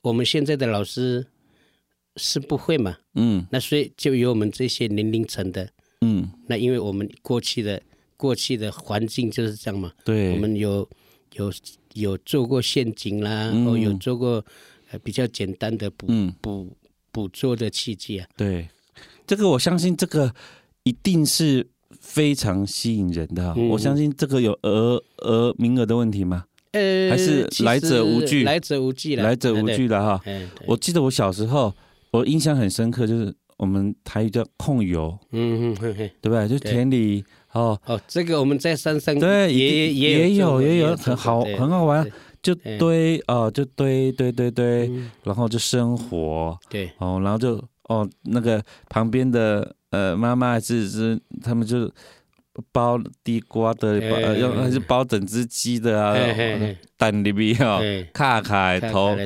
[0.01, 1.27] 我们现在的老师
[2.15, 5.69] 是不会嘛，嗯，那所以就有我们这些年龄层的，
[6.03, 7.83] 嗯，那因为我们过去的
[8.17, 10.89] 过去的环境就是这样嘛，对，我们有
[11.33, 11.53] 有
[11.95, 14.45] 有做过陷阱啦，哦，有做过
[14.93, 16.07] 呃比较简单的捕
[16.41, 16.77] 捕
[17.11, 18.69] 捕捉的器具啊，对，
[19.29, 20.35] 这个我相信这个
[20.83, 21.69] 一定是。
[22.01, 26.45] 非常吸引人的，嗯、我相信这个有额额名额的问题吗？
[26.73, 30.21] 呃，还是来者无拒，来者无拒，来者无拒的哈。
[30.67, 31.75] 我记得我小时候，
[32.11, 36.49] 我印象很深刻，就是我们台语叫控油，嗯嗯，对不对？
[36.49, 37.79] 就田里哦。
[37.87, 42.07] 哦，这个我们在山上对也也也有也有很好很好玩，
[42.43, 44.91] 就堆哦就堆堆堆堆，
[45.25, 46.91] 然后就生火，对。
[46.99, 49.75] 哦，然后就哦那个旁边的。
[49.91, 51.91] 呃，妈妈还是是他们就
[52.73, 56.15] 包地瓜的，呃，用还是包整只鸡的啊，
[56.99, 57.81] 蛋里面哦，
[58.13, 59.17] 卡卡头，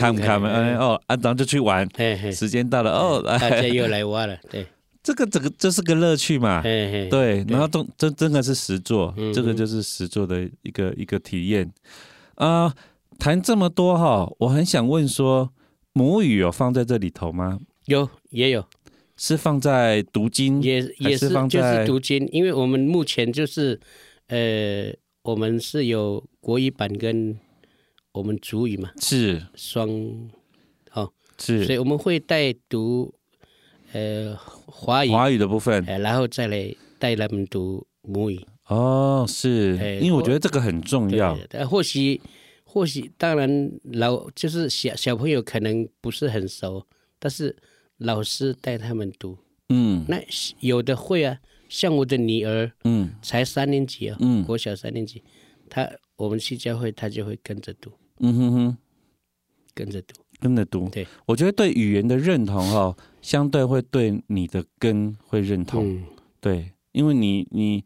[0.00, 0.48] 看不看嘛？
[0.48, 1.88] 哎哦，啊，然后就去玩，
[2.32, 4.66] 时间到了哦，大家又来挖了，对，
[5.04, 11.72] 这个这个这是个乐趣嘛，对，然后真真真的是实作，这个就是实做的一个一个体验
[12.34, 12.74] 啊。
[13.20, 15.52] 谈这么多哈，我很想问说，
[15.92, 17.60] 母语有放在这里头吗？
[17.86, 18.64] 有，也有。
[19.14, 23.78] 是放在读经，也也是就是读经，因为我们目前就是，
[24.26, 24.92] 呃，
[25.22, 27.38] 我们是有国语版跟
[28.12, 29.88] 我们族语嘛，是双，
[30.92, 33.14] 哦，是，所以我们会带读，
[33.92, 34.34] 呃，
[34.66, 38.40] 华语华语的部分，呃，然后再来带他们读母语。
[38.66, 41.38] 哦，是，呃、因为我觉得这个很重要。
[41.50, 42.20] 呃，或许
[42.64, 46.84] 或许当然老就是小小朋友可能不是很熟，
[47.20, 47.54] 但是。
[48.02, 49.38] 老师带他们读，
[49.68, 50.20] 嗯，那
[50.60, 51.38] 有的会啊，
[51.68, 55.22] 像我的女儿，嗯才三年级啊、哦，嗯国小三年级，
[55.70, 58.76] 她我们去教会，她就会跟着读，嗯哼哼，
[59.74, 60.14] 跟着读。
[60.40, 60.88] 跟着读。
[60.88, 65.86] 对，我觉得对语言的认同哦，相对会对你的根会认同。
[65.86, 66.04] 嗯，
[66.40, 67.84] 对，因为你你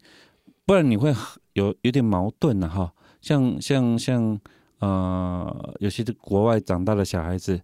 [0.64, 1.14] 不然你会
[1.52, 2.92] 有有点矛盾的、啊、哈。
[3.20, 4.40] 像像像
[4.78, 7.60] 呃，有些国外长大的小孩子，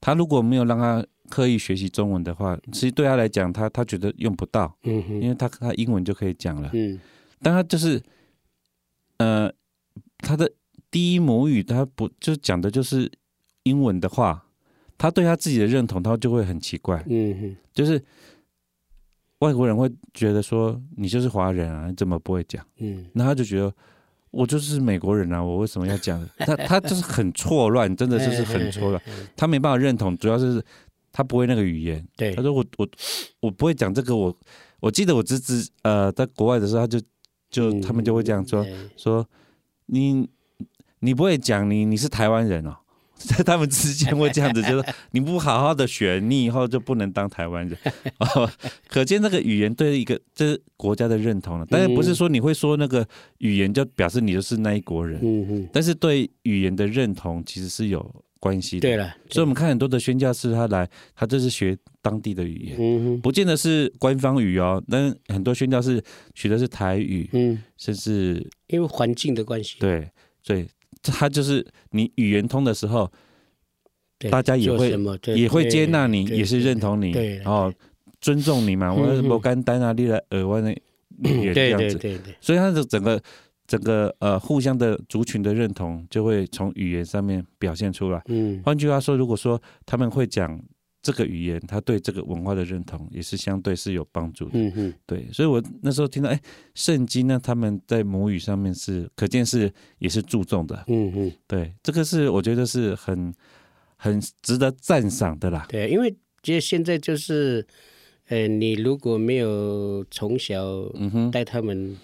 [0.00, 6.70] 他如果没有让他刻意学习中文的话，其实对他来讲，他他觉得用不到，嗯哼，因为他他英文就可以讲了。
[6.72, 6.98] 嗯。
[7.42, 8.02] 但他就是
[9.18, 9.52] 呃，
[10.18, 10.50] 他的
[10.90, 13.10] 第一母语，他不就讲的就是
[13.64, 14.46] 英文的话，
[14.96, 18.02] 他对他自己的认同，他就会很奇怪，嗯哼，就是
[19.40, 22.66] 外国人会觉得说你就是华人啊，你怎么不会讲？
[22.78, 23.04] 嗯。
[23.12, 23.70] 那他就觉得
[24.30, 26.26] 我就是美国人啊，我为什么要讲？
[26.38, 29.02] 他他就是很错乱，真的就是很错乱，
[29.36, 30.62] 他没办法认同，主要是
[31.16, 32.06] 他不会那个语言。
[32.14, 32.86] 对他，说我我
[33.40, 34.36] 我不会讲这个，我
[34.80, 37.00] 我记得我侄子呃在国外的时候，他就
[37.48, 38.62] 就嗯他们就会这样说。
[38.62, 39.26] 对说
[39.86, 40.28] 你
[40.98, 42.76] 你不会讲，你你是台湾人哦，
[43.14, 47.78] 在 他们之间会这样子，就是 你不好好的学，你以后就不能当台湾人。
[48.18, 48.50] 哦，
[48.86, 51.66] 可见那个语言对一个这是国家的认同了。
[51.70, 58.88] 但是不是说你会说那个语言就表示你就是那一国人，但是对语言的认同其实是有关系的。
[58.88, 62.76] 对了，所以我们看很多的宣教士他来，他就是学当地的语言。
[62.78, 66.00] 嗯，不见得是官方语哦，但很多宣教士
[66.34, 70.08] 学的是台语，嗯，甚至因为环境的关系，对
[70.42, 70.64] 所以，
[71.02, 73.10] 他就是你语言通的时候，
[74.30, 74.96] 大家也会
[75.34, 77.72] 也会接纳你，也是认同你，对然后
[78.20, 78.88] 尊重你嘛。
[78.90, 83.20] 嗯我嗯我干单啊，你来耳湾的语言这样子，对对，所以他的整个
[83.66, 88.22] 整个呃互相的族群的认同就会从语言上面表现出来。
[88.26, 90.60] 嗯换句话说，如果说他们会讲
[91.02, 94.52] 这个语言，他对这个文化的认同也是相对是有帮助的。
[94.54, 96.40] 嗯嗯，对，所以我那时候听到，哎，
[96.74, 100.84] 圣经呢，他们在母语上面是可见是也是注重的。
[100.88, 103.32] 嗯嗯，对，这个是我觉得是很
[103.96, 105.64] 很值得赞赏的啦。
[105.68, 106.12] 对，因为
[106.42, 107.64] 其实现在就是，
[108.26, 110.64] 呃，你如果没有从小
[110.94, 111.96] 嗯哼，带他们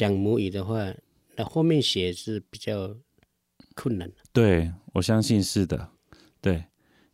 [0.00, 0.90] 讲母语的话，
[1.36, 2.96] 那后面写是比较
[3.74, 4.14] 困难的。
[4.32, 5.90] 对，我相信是的。
[6.40, 6.64] 对，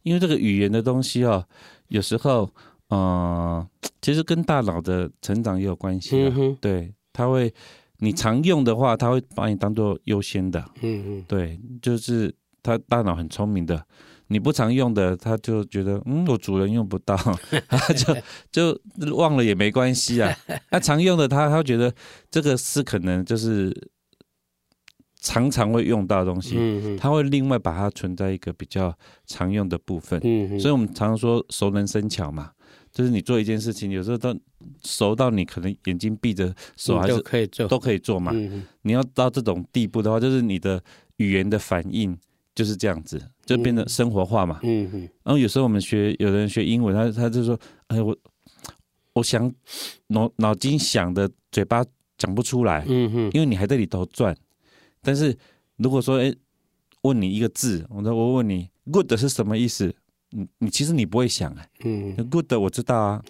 [0.04, 1.44] 因为这个语言的东西哦，
[1.88, 2.48] 有时候，
[2.86, 3.68] 呃，
[4.00, 6.28] 其实跟大脑的成长也有关系、啊。
[6.28, 7.52] 嗯哼，对，它会，
[7.98, 10.64] 你常用的话，它会把你当做优先的。
[10.82, 12.32] 嗯嗯，对，就是
[12.62, 13.84] 他大脑很聪明的，
[14.28, 17.16] 你不常用的，他就觉得嗯，我主人用不到，
[17.68, 18.16] 他就
[18.50, 20.36] 就忘了也没关系啊。
[20.70, 21.92] 他常用的他，他觉得
[22.30, 23.72] 这个是可能就是
[25.20, 26.56] 常常会用到的东西，
[26.98, 28.96] 他会另外把它存在一个比较
[29.26, 30.18] 常用的部分。
[30.22, 32.50] 嗯嗯，所以我们常常说熟能生巧嘛，
[32.92, 34.36] 就是你做一件事情，有时候都
[34.84, 38.32] 熟到你可能眼睛闭着，手还都是可以做，都可以做嘛。
[38.34, 40.82] 嗯嗯你要到这种地步的话，就是你的
[41.18, 42.16] 语言的反应
[42.54, 44.60] 就是这样子，就变得生活化嘛。
[44.62, 48.14] 嗯嗯然后有时候我们学，有人学英文，他他就说：“哎，我
[49.14, 49.50] 我想
[50.08, 51.82] 脑脑筋想的，嘴巴
[52.18, 54.36] 讲不出来，嗯嗯，因为你还在里头转。
[55.00, 55.34] 但是
[55.76, 56.34] 如果说，哎，
[57.02, 59.94] 问你一个字，我说我问你，good 是什么意思？
[60.30, 63.24] 你你其实你不会想哎、嗯 good 我知道啊，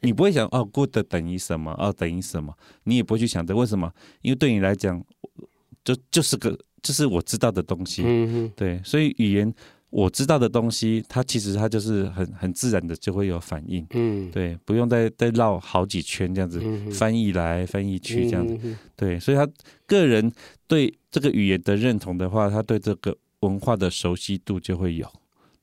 [0.00, 1.70] 你不会想哦，good 等于什么？
[1.78, 2.52] 哦，等于什么？
[2.82, 3.90] 你也不会去想这为什么？
[4.20, 5.02] 因为对你来讲，
[5.84, 8.02] 就就是个就是我知道的东西。
[8.04, 9.52] 嗯嗯对，所以语言
[9.90, 13.86] 我知道的东西，它其实它就是很很自然的就会有反应。
[13.90, 18.56] 嗯，对，不用再再绕好几圈这样子，嗯翻译来翻译去这样子。
[18.62, 19.48] 嗯对，所以他
[19.86, 20.30] 个人
[20.66, 25.06] 对这个语言的认同的话，他对这个文化的熟悉度就会有。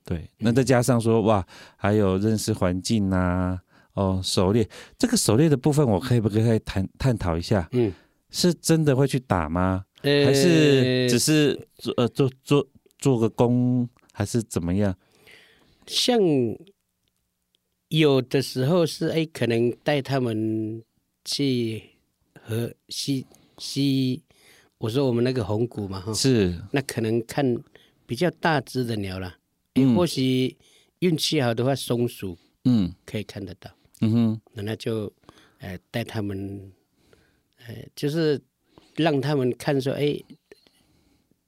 [0.03, 1.45] 对，那再加上说哇，
[1.75, 3.59] 还有认识环境啊，
[3.93, 7.67] 哦，狩猎这个狩猎的部分，我可以不可以再探探讨一下？
[7.71, 7.91] 嗯，
[8.29, 9.83] 是真的会去打吗？
[10.01, 12.67] 呃还是只是做呃做做
[12.97, 14.95] 做个工，还是怎么样？
[15.85, 16.19] 像
[17.89, 20.83] 有的时候是哎，可能带他们
[21.23, 21.81] 去
[22.41, 23.25] 和西
[23.57, 24.21] 西，
[24.77, 27.57] 我说我们那个红谷嘛哈，是，那可能看
[28.05, 29.37] 比较大只的鸟啦，
[29.75, 29.95] 嗯。
[29.95, 30.55] 或许
[30.99, 32.93] 运气好的话，松鼠嗯。
[33.05, 33.71] 可以看得到，
[34.01, 35.11] 嗯哼，那那就
[35.59, 36.71] 呃带他们，
[37.65, 38.39] 呃就是
[38.97, 40.19] 让他们看说哎。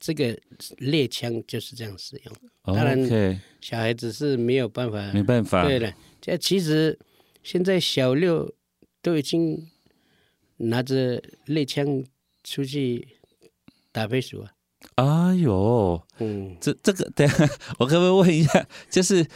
[0.02, 0.34] 这个
[0.78, 2.34] 猎枪就是这样使用，
[2.64, 2.98] 当然
[3.60, 6.98] 小孩子是没有办法，没办法，对了，这其实
[7.44, 8.50] 现在小六
[9.02, 9.68] 都已经
[10.56, 12.02] 拿着猎枪
[12.46, 13.06] 出去
[13.92, 14.54] 打飞鼠啊。
[14.96, 19.28] 哎呦，嗯，这这个，等下 我可不可以问一下，就是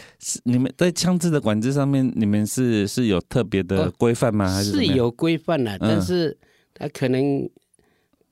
[0.46, 4.48] 你们在枪支的管制上面，你们是是有特别的规范吗？
[4.50, 6.38] 还是是有规范啦，但是
[6.74, 7.50] 他可能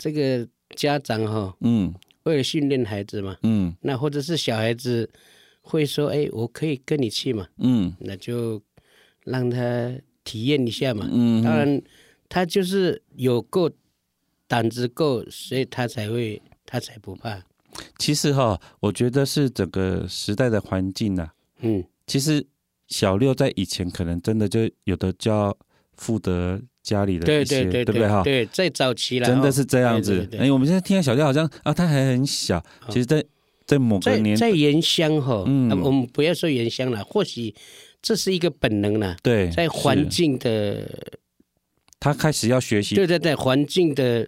[0.01, 1.93] 这个家长哈，嗯，
[2.23, 5.07] 为了训练孩子嘛，嗯，那或者是小孩子
[5.61, 8.59] 会说，哎，我可以跟你去嘛，嗯，那就
[9.25, 9.93] 让他
[10.23, 11.81] 体验一下嘛，嗯，当然
[12.27, 13.69] 他就是有够
[14.47, 16.41] 胆子够，所以他才会。
[16.63, 17.43] 他才不怕。
[17.97, 21.29] 其实哈，我觉得是整个时代的环境呐。
[21.59, 22.47] 嗯，其实
[22.87, 25.57] 小六在以前可能真的就有的就要
[25.97, 28.23] 负责家里的一些，对不对哈？
[28.23, 30.27] 对，在早期了，真的是这样子。
[30.37, 32.63] 哎，我们现在听到小弟好像啊，他还很小。
[32.89, 33.23] 其实，在
[33.65, 37.53] 在某个年，在原乡哈，嗯，我们不要说原乡了，或许
[38.01, 39.15] 这是一个本能了。
[39.21, 40.87] 对，在环境的，
[41.99, 42.95] 他开始要学习。
[42.95, 44.27] 对对对，环境的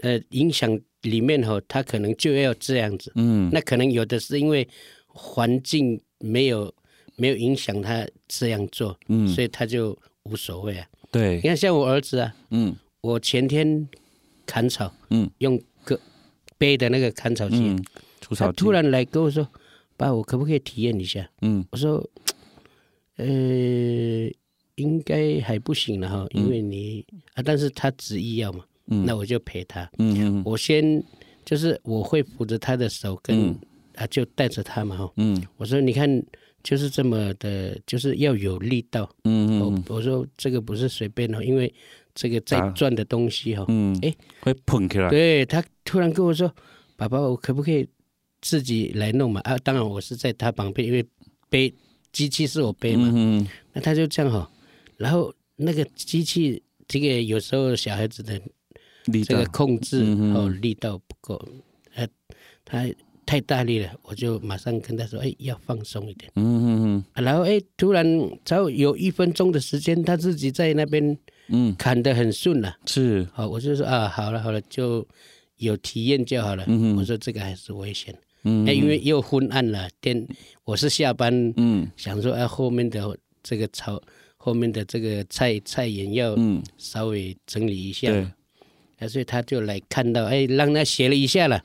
[0.00, 0.78] 呃影响。
[1.02, 4.66] 里面哈，他可能就要这样子，嗯，那可能有的是因为
[5.06, 6.74] 环境没有
[7.14, 10.86] 没有影响他这样做，嗯，所以他就无所谓啊。
[11.10, 13.88] 对，你看像我儿子啊，嗯，我前天
[14.44, 15.98] 砍草，嗯，用个
[16.58, 17.84] 背的那个砍草机，嗯，
[18.20, 19.48] 除草机，他突然来跟我说
[19.96, 22.04] ：“爸，我可不可以体验一下？”嗯，我说
[23.16, 23.26] ：“呃，
[24.74, 27.04] 应该还不行了哈，因为你
[27.34, 29.82] 啊，但是他执意要嘛。”嗯，那我就陪他。
[29.98, 31.02] 嗯嗯，我先
[31.44, 33.52] 就是我会扶着他的手，跟
[33.96, 35.12] 啊就带着他嘛哈。
[35.16, 36.08] 嗯，我说你看，
[36.66, 39.08] 就是这么的，就是要有力道。
[39.22, 41.72] 嗯嗯，我说这个不是随便的，因为
[42.12, 43.64] 这个在转的东西哈。
[43.68, 45.08] 嗯，哎，会碰起来。
[45.08, 46.52] 对，他突然跟我说
[46.98, 47.88] ：“爸爸，我可不可以
[48.40, 51.06] 自己来弄嘛？”啊，当然我是在他旁边，因为
[51.48, 51.72] 背
[52.10, 53.12] 机器是我背嘛。
[53.14, 54.50] 嗯，那他就这样哈，
[54.96, 58.40] 然后那个机器，这个有时候小孩子的。
[59.24, 60.02] 这个控制
[60.34, 61.40] 哦，力道不够，
[61.94, 62.08] 他
[62.64, 62.84] 他
[63.26, 67.24] 太大力了，我就马上跟他说：“哎，要放松一点。”嗯嗯嗯。
[67.24, 68.06] 然后哎，突然
[68.44, 71.18] 只要有一分钟的时间，他自己在那边
[71.48, 72.76] 嗯砍得很顺了。
[72.86, 73.26] 是。
[73.32, 75.06] 好，我就说啊，好了好了，就
[75.56, 76.64] 有体验就好了。
[76.68, 78.16] 嗯我说这个还是危险。
[78.44, 78.64] 嗯。
[78.64, 80.26] 哎，因为又昏暗了，天，
[80.64, 84.00] 我是下班，嗯，想说哎，后面的这个草，
[84.36, 88.08] 后面的这个菜菜园要嗯稍微整理一下。
[88.12, 88.28] 对。
[89.08, 91.62] 所以他就来看到，哎，让他学了一下了，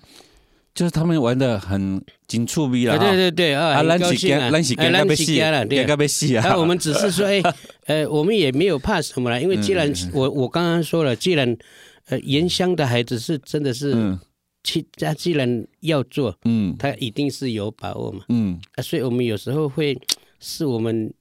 [0.74, 6.44] 就是他们玩的很紧促逼了，对对对啊，很高兴啊，烂死干了，烂死干了，对，被死啊。
[6.48, 7.42] 那我们只是说，哎，
[7.86, 11.58] 呃， 我们也没有怕什么了，因为既然我我刚刚说了，既然
[12.06, 14.18] 呃原乡的孩子是真的是，
[14.64, 20.00] 去他既然要做，嗯，他一定是有把握嘛，嗯，啊，所以我们有时候会
[20.40, 21.14] 是我们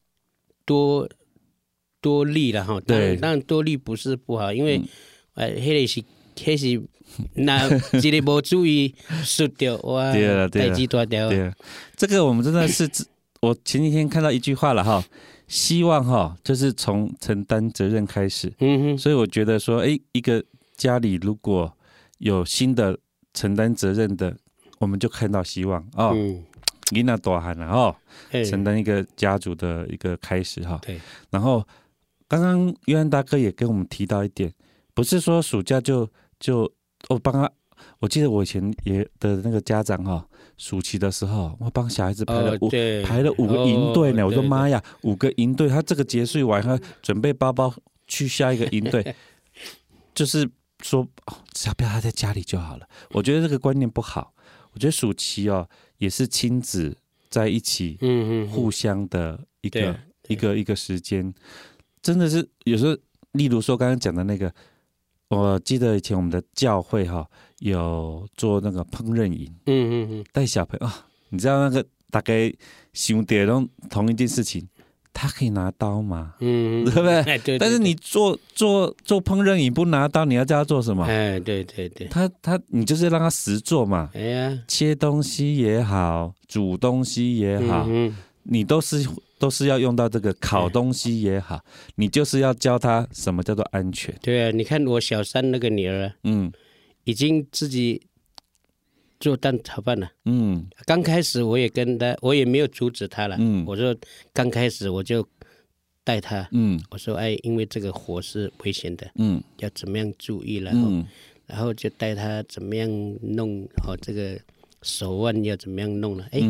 [0.65, 1.09] 多
[2.01, 4.81] 多虑了哈，对，当然多虑不是不好，因为。
[5.35, 6.03] 哎，迄个是，
[6.45, 6.83] 迄是，
[7.35, 7.67] 那
[8.03, 10.13] 一个无注意输掉哇，
[10.49, 11.29] 代志大条。
[11.29, 11.53] 对，
[11.97, 12.89] 这个我们真的是，
[13.41, 15.05] 我前几天看到一句话了哈，
[15.47, 18.53] 希望哈，就是从承担责任开始。
[18.61, 20.43] 嗯哼，所以我觉得说，哎，一个
[20.77, 21.73] 家里如果
[22.19, 22.99] 有新的
[23.35, 24.37] 承担责任的，
[24.79, 26.13] 我们就看到希望哦。
[26.15, 26.45] 嗯，
[26.91, 27.95] 你那多喊了哦，
[28.49, 30.79] 承担一个家族的一个开始哈。
[30.83, 31.01] 对。
[31.31, 31.67] 然后，
[32.29, 34.53] 刚刚约翰大哥也跟我们提到一点。
[34.93, 36.07] 不是说暑假就
[36.41, 36.71] 就
[37.09, 37.51] 我帮他，
[37.99, 40.27] 我记得我以前也的那个家长哈，
[40.57, 42.71] 暑期的时候我帮小孩子排了五、哦、
[43.05, 47.73] 排了五个营队呢，哦、我说妈呀，五个营队，他这个结束完，他准备包包
[48.09, 49.15] 去下一个营队，
[50.15, 50.49] 就是
[50.83, 51.07] 说
[51.53, 52.89] 只要不要他在家里就好了。
[53.11, 54.33] 我觉得这个观念不好，
[54.73, 55.69] 我觉得暑期哦
[55.99, 56.97] 也是亲子
[57.29, 59.95] 在一起，嗯嗯，互相的一个
[60.29, 61.33] 一个一个时间，
[62.01, 62.97] 真的是有时候，
[63.33, 64.53] 例如说刚刚讲的那个。
[65.31, 67.25] 我记得以前我们的教会哈
[67.61, 72.53] 有做那个烹饪营，嗯嗯嗯，带小朋友啊，你知道那个大概
[72.93, 74.67] 兄弟同同一件事情，
[75.13, 77.23] 他可以拿刀嘛，嗯，对不对？
[77.23, 77.59] 对，对。
[77.61, 81.05] 但是你做做做烹饪营不拿刀，你要叫他做什么？
[81.05, 82.09] 哎，对对对。
[82.09, 89.07] 他他你就是让他实做嘛，哎呀，切东西也好，煮东西也好，嗯，你都是。
[89.41, 91.65] 都是要用到这个烤东西也好，
[91.95, 94.15] 你就是要教他什么叫做安全。
[94.21, 96.53] 对啊，你看我小三那个女儿，嗯，
[97.05, 98.03] 已经自己
[99.19, 100.13] 做蛋炒饭了。
[100.27, 103.37] 嗯，刚开始我也跟他，我也没有阻止他了。
[103.41, 103.97] 嗯，我说
[104.35, 105.27] 刚开始我就
[106.05, 110.91] 带他，嗯，我说哎，因为这个火是危险的，嗯，要怎么样注意，然后
[111.47, 112.87] 然后就带他怎么样
[113.23, 114.39] 弄好这个
[114.83, 116.43] 手腕要怎么样弄了，哎。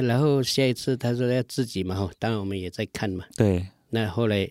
[0.00, 3.24] 然后下一次他说要自己嘛，当然我们也在看嘛。
[3.36, 3.66] 对。
[3.90, 4.48] 那后来，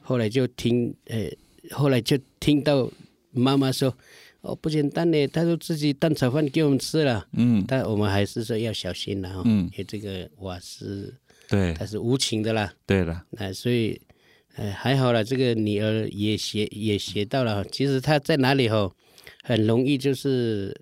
[0.00, 1.30] 后来就听，呃，
[1.70, 2.90] 后来就听到
[3.30, 3.94] 妈妈说，
[4.40, 11.14] 哦，不简单呢，他说自己蛋炒饭给我们吃了，嗯但我们还是说要小心了哈，嗯因为这个瓦斯
[11.46, 14.00] 对它是无情的啦，对了，那所以，
[14.56, 18.90] 呃，还好了，这个女儿也学也学到了，其实她在哪里哈，
[19.42, 20.74] 很容易就是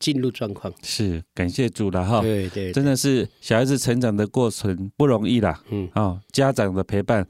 [0.00, 2.20] 进入状况，是感谢主了哈。
[2.20, 5.88] 对对，真的是小孩子成长的过程不容易啦，嗯。
[5.94, 7.24] 哦，家长的陪伴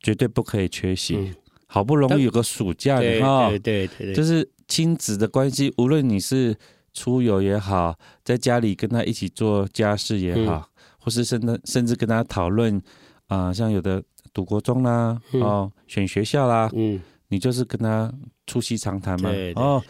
[0.00, 1.14] 绝对不可以缺席。
[1.16, 1.34] 嗯。
[1.66, 6.56] 好不容易有个暑假对的哈，对对对对，就是亲子的关系，无论你是
[6.92, 10.64] 出游也好，在家里跟他一起做家事也好，嗯。
[11.00, 12.80] 或是甚至甚至跟他讨论
[13.26, 14.02] 啊、像有的
[14.32, 15.42] 读国中啦，嗯。
[15.42, 18.12] 哦，选学校啦，嗯，你就是跟他
[18.46, 19.62] 促膝长谈嘛，对对。
[19.62, 19.82] 哦，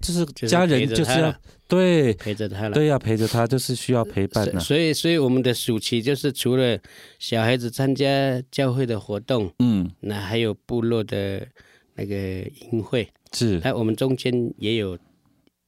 [0.00, 1.34] 就是家人就是要
[1.68, 2.12] 对。
[2.14, 2.74] 陪着他了。
[2.74, 6.78] 对要陪着他，就是需要陪伴啊呢、所以，所以我们的暑期就是除了
[7.18, 11.46] 小孩子参加教会的活动，嗯，那还有部落的
[11.94, 12.16] 那个
[12.72, 14.98] 营会，是，那我们中间也有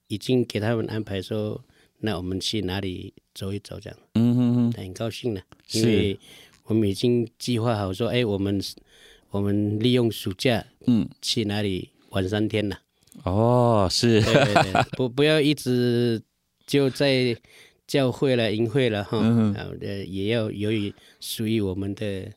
[0.09, 1.63] 已经给他们安排说，
[1.99, 3.99] 那我们去哪里走一走，这样。
[4.15, 5.79] 嗯哼哼，很高兴的，是。
[5.79, 6.19] 因为
[6.65, 8.61] 我们已经计划好说，哎，我们
[9.31, 12.79] 我们利用暑假嗯，去哪里玩三天了。
[13.25, 16.21] 哦，是，对对对，不不要一直
[16.67, 17.37] 就在
[17.87, 22.31] 教会了、淫会了哈，嗯也要由于属于我们的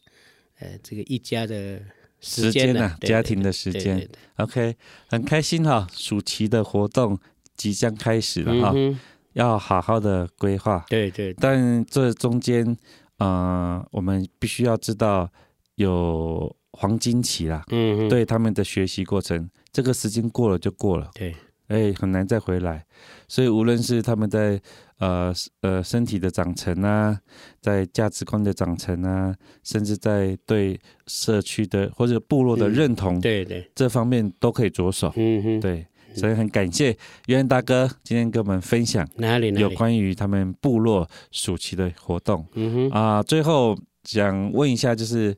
[0.60, 1.80] 呃这个一家的
[2.20, 4.08] 时间呐啊，家庭的时间对对。
[4.08, 4.76] 对 OK，
[5.08, 7.18] 很开心哈，暑期的活动
[7.56, 9.00] 即将开始了哈，嗯，
[9.34, 10.84] 要好好的规划。
[10.90, 11.38] 对对，对。
[11.40, 12.76] 但这中间，
[13.18, 15.32] 呃，我们必须要知道
[15.76, 21.36] 有黄金期啦，嗯，对他们的学习过程，这个时间过了就过了，对，
[21.68, 22.86] 哎，很难再回来。
[23.28, 24.58] 所以无论是他们在
[25.00, 27.20] 呃呃身体的长成啊，
[27.60, 35.12] 在价值观的长成啊，甚至在对社区的或者部落的认同，对对，这方面都可以着手。
[35.18, 42.48] 嗯哼，对，所以很感谢约翰大哥今天跟我们分享哪里哪里，有关于他们部落暑期的活动。
[42.54, 45.36] 嗯哼，啊、最后想问一下，就是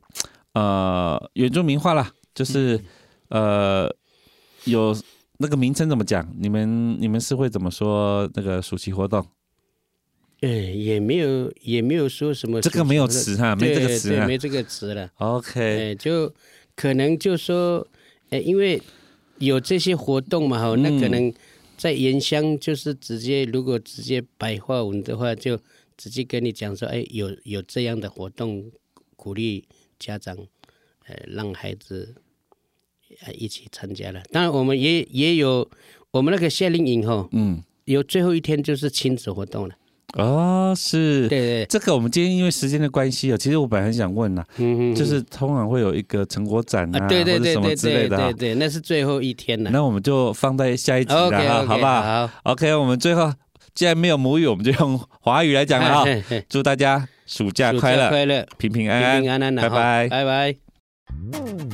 [0.54, 2.80] 呃原住民话啦，就是、
[3.30, 3.92] 呃
[4.64, 4.96] 有
[5.38, 6.28] 那个名称怎么讲？
[6.38, 9.26] 你们你们是会怎么说那个暑期活动？
[10.40, 15.10] 哎，也没有也没有说什么，这个没有词哈，没这个词没这个词了。
[15.16, 16.32] OK，哎，就
[16.76, 17.84] 可能就说，
[18.30, 18.80] 哎，因为
[19.38, 21.32] 有这些活动嘛，哈、那可能
[21.76, 25.58] 在原乡就是直接，如果直接白话文的话，就
[25.96, 28.70] 直接跟你讲说，哎，有有这样的活动，
[29.16, 29.64] 鼓励
[29.98, 30.36] 家长，
[31.06, 32.14] 呃，让孩子
[33.24, 34.20] 呃一起参加了。
[34.32, 35.68] 当然，我们也也有
[36.10, 39.74] 我们那个夏令营哈，嗯，有最后一天就是亲子活动了。
[40.14, 49.70] 哦，是，对对，这个我们今天因为时间的关系啊，其实我本来很想问呐、嗯就是通常会有一个成果展啊，啊，对对或者什么对对对之类的啊对对，那是最后一天了。
[49.70, 53.30] 那我们就放在下一集了哈好不好好，？OK，我们最后
[53.74, 56.04] 既然没有母语，我们就用华语来讲了哈。
[56.08, 60.08] 嘿嘿祝大家暑假快乐，快乐，平平安安，平平安安的哈，拜拜。
[60.08, 61.67] 拜拜。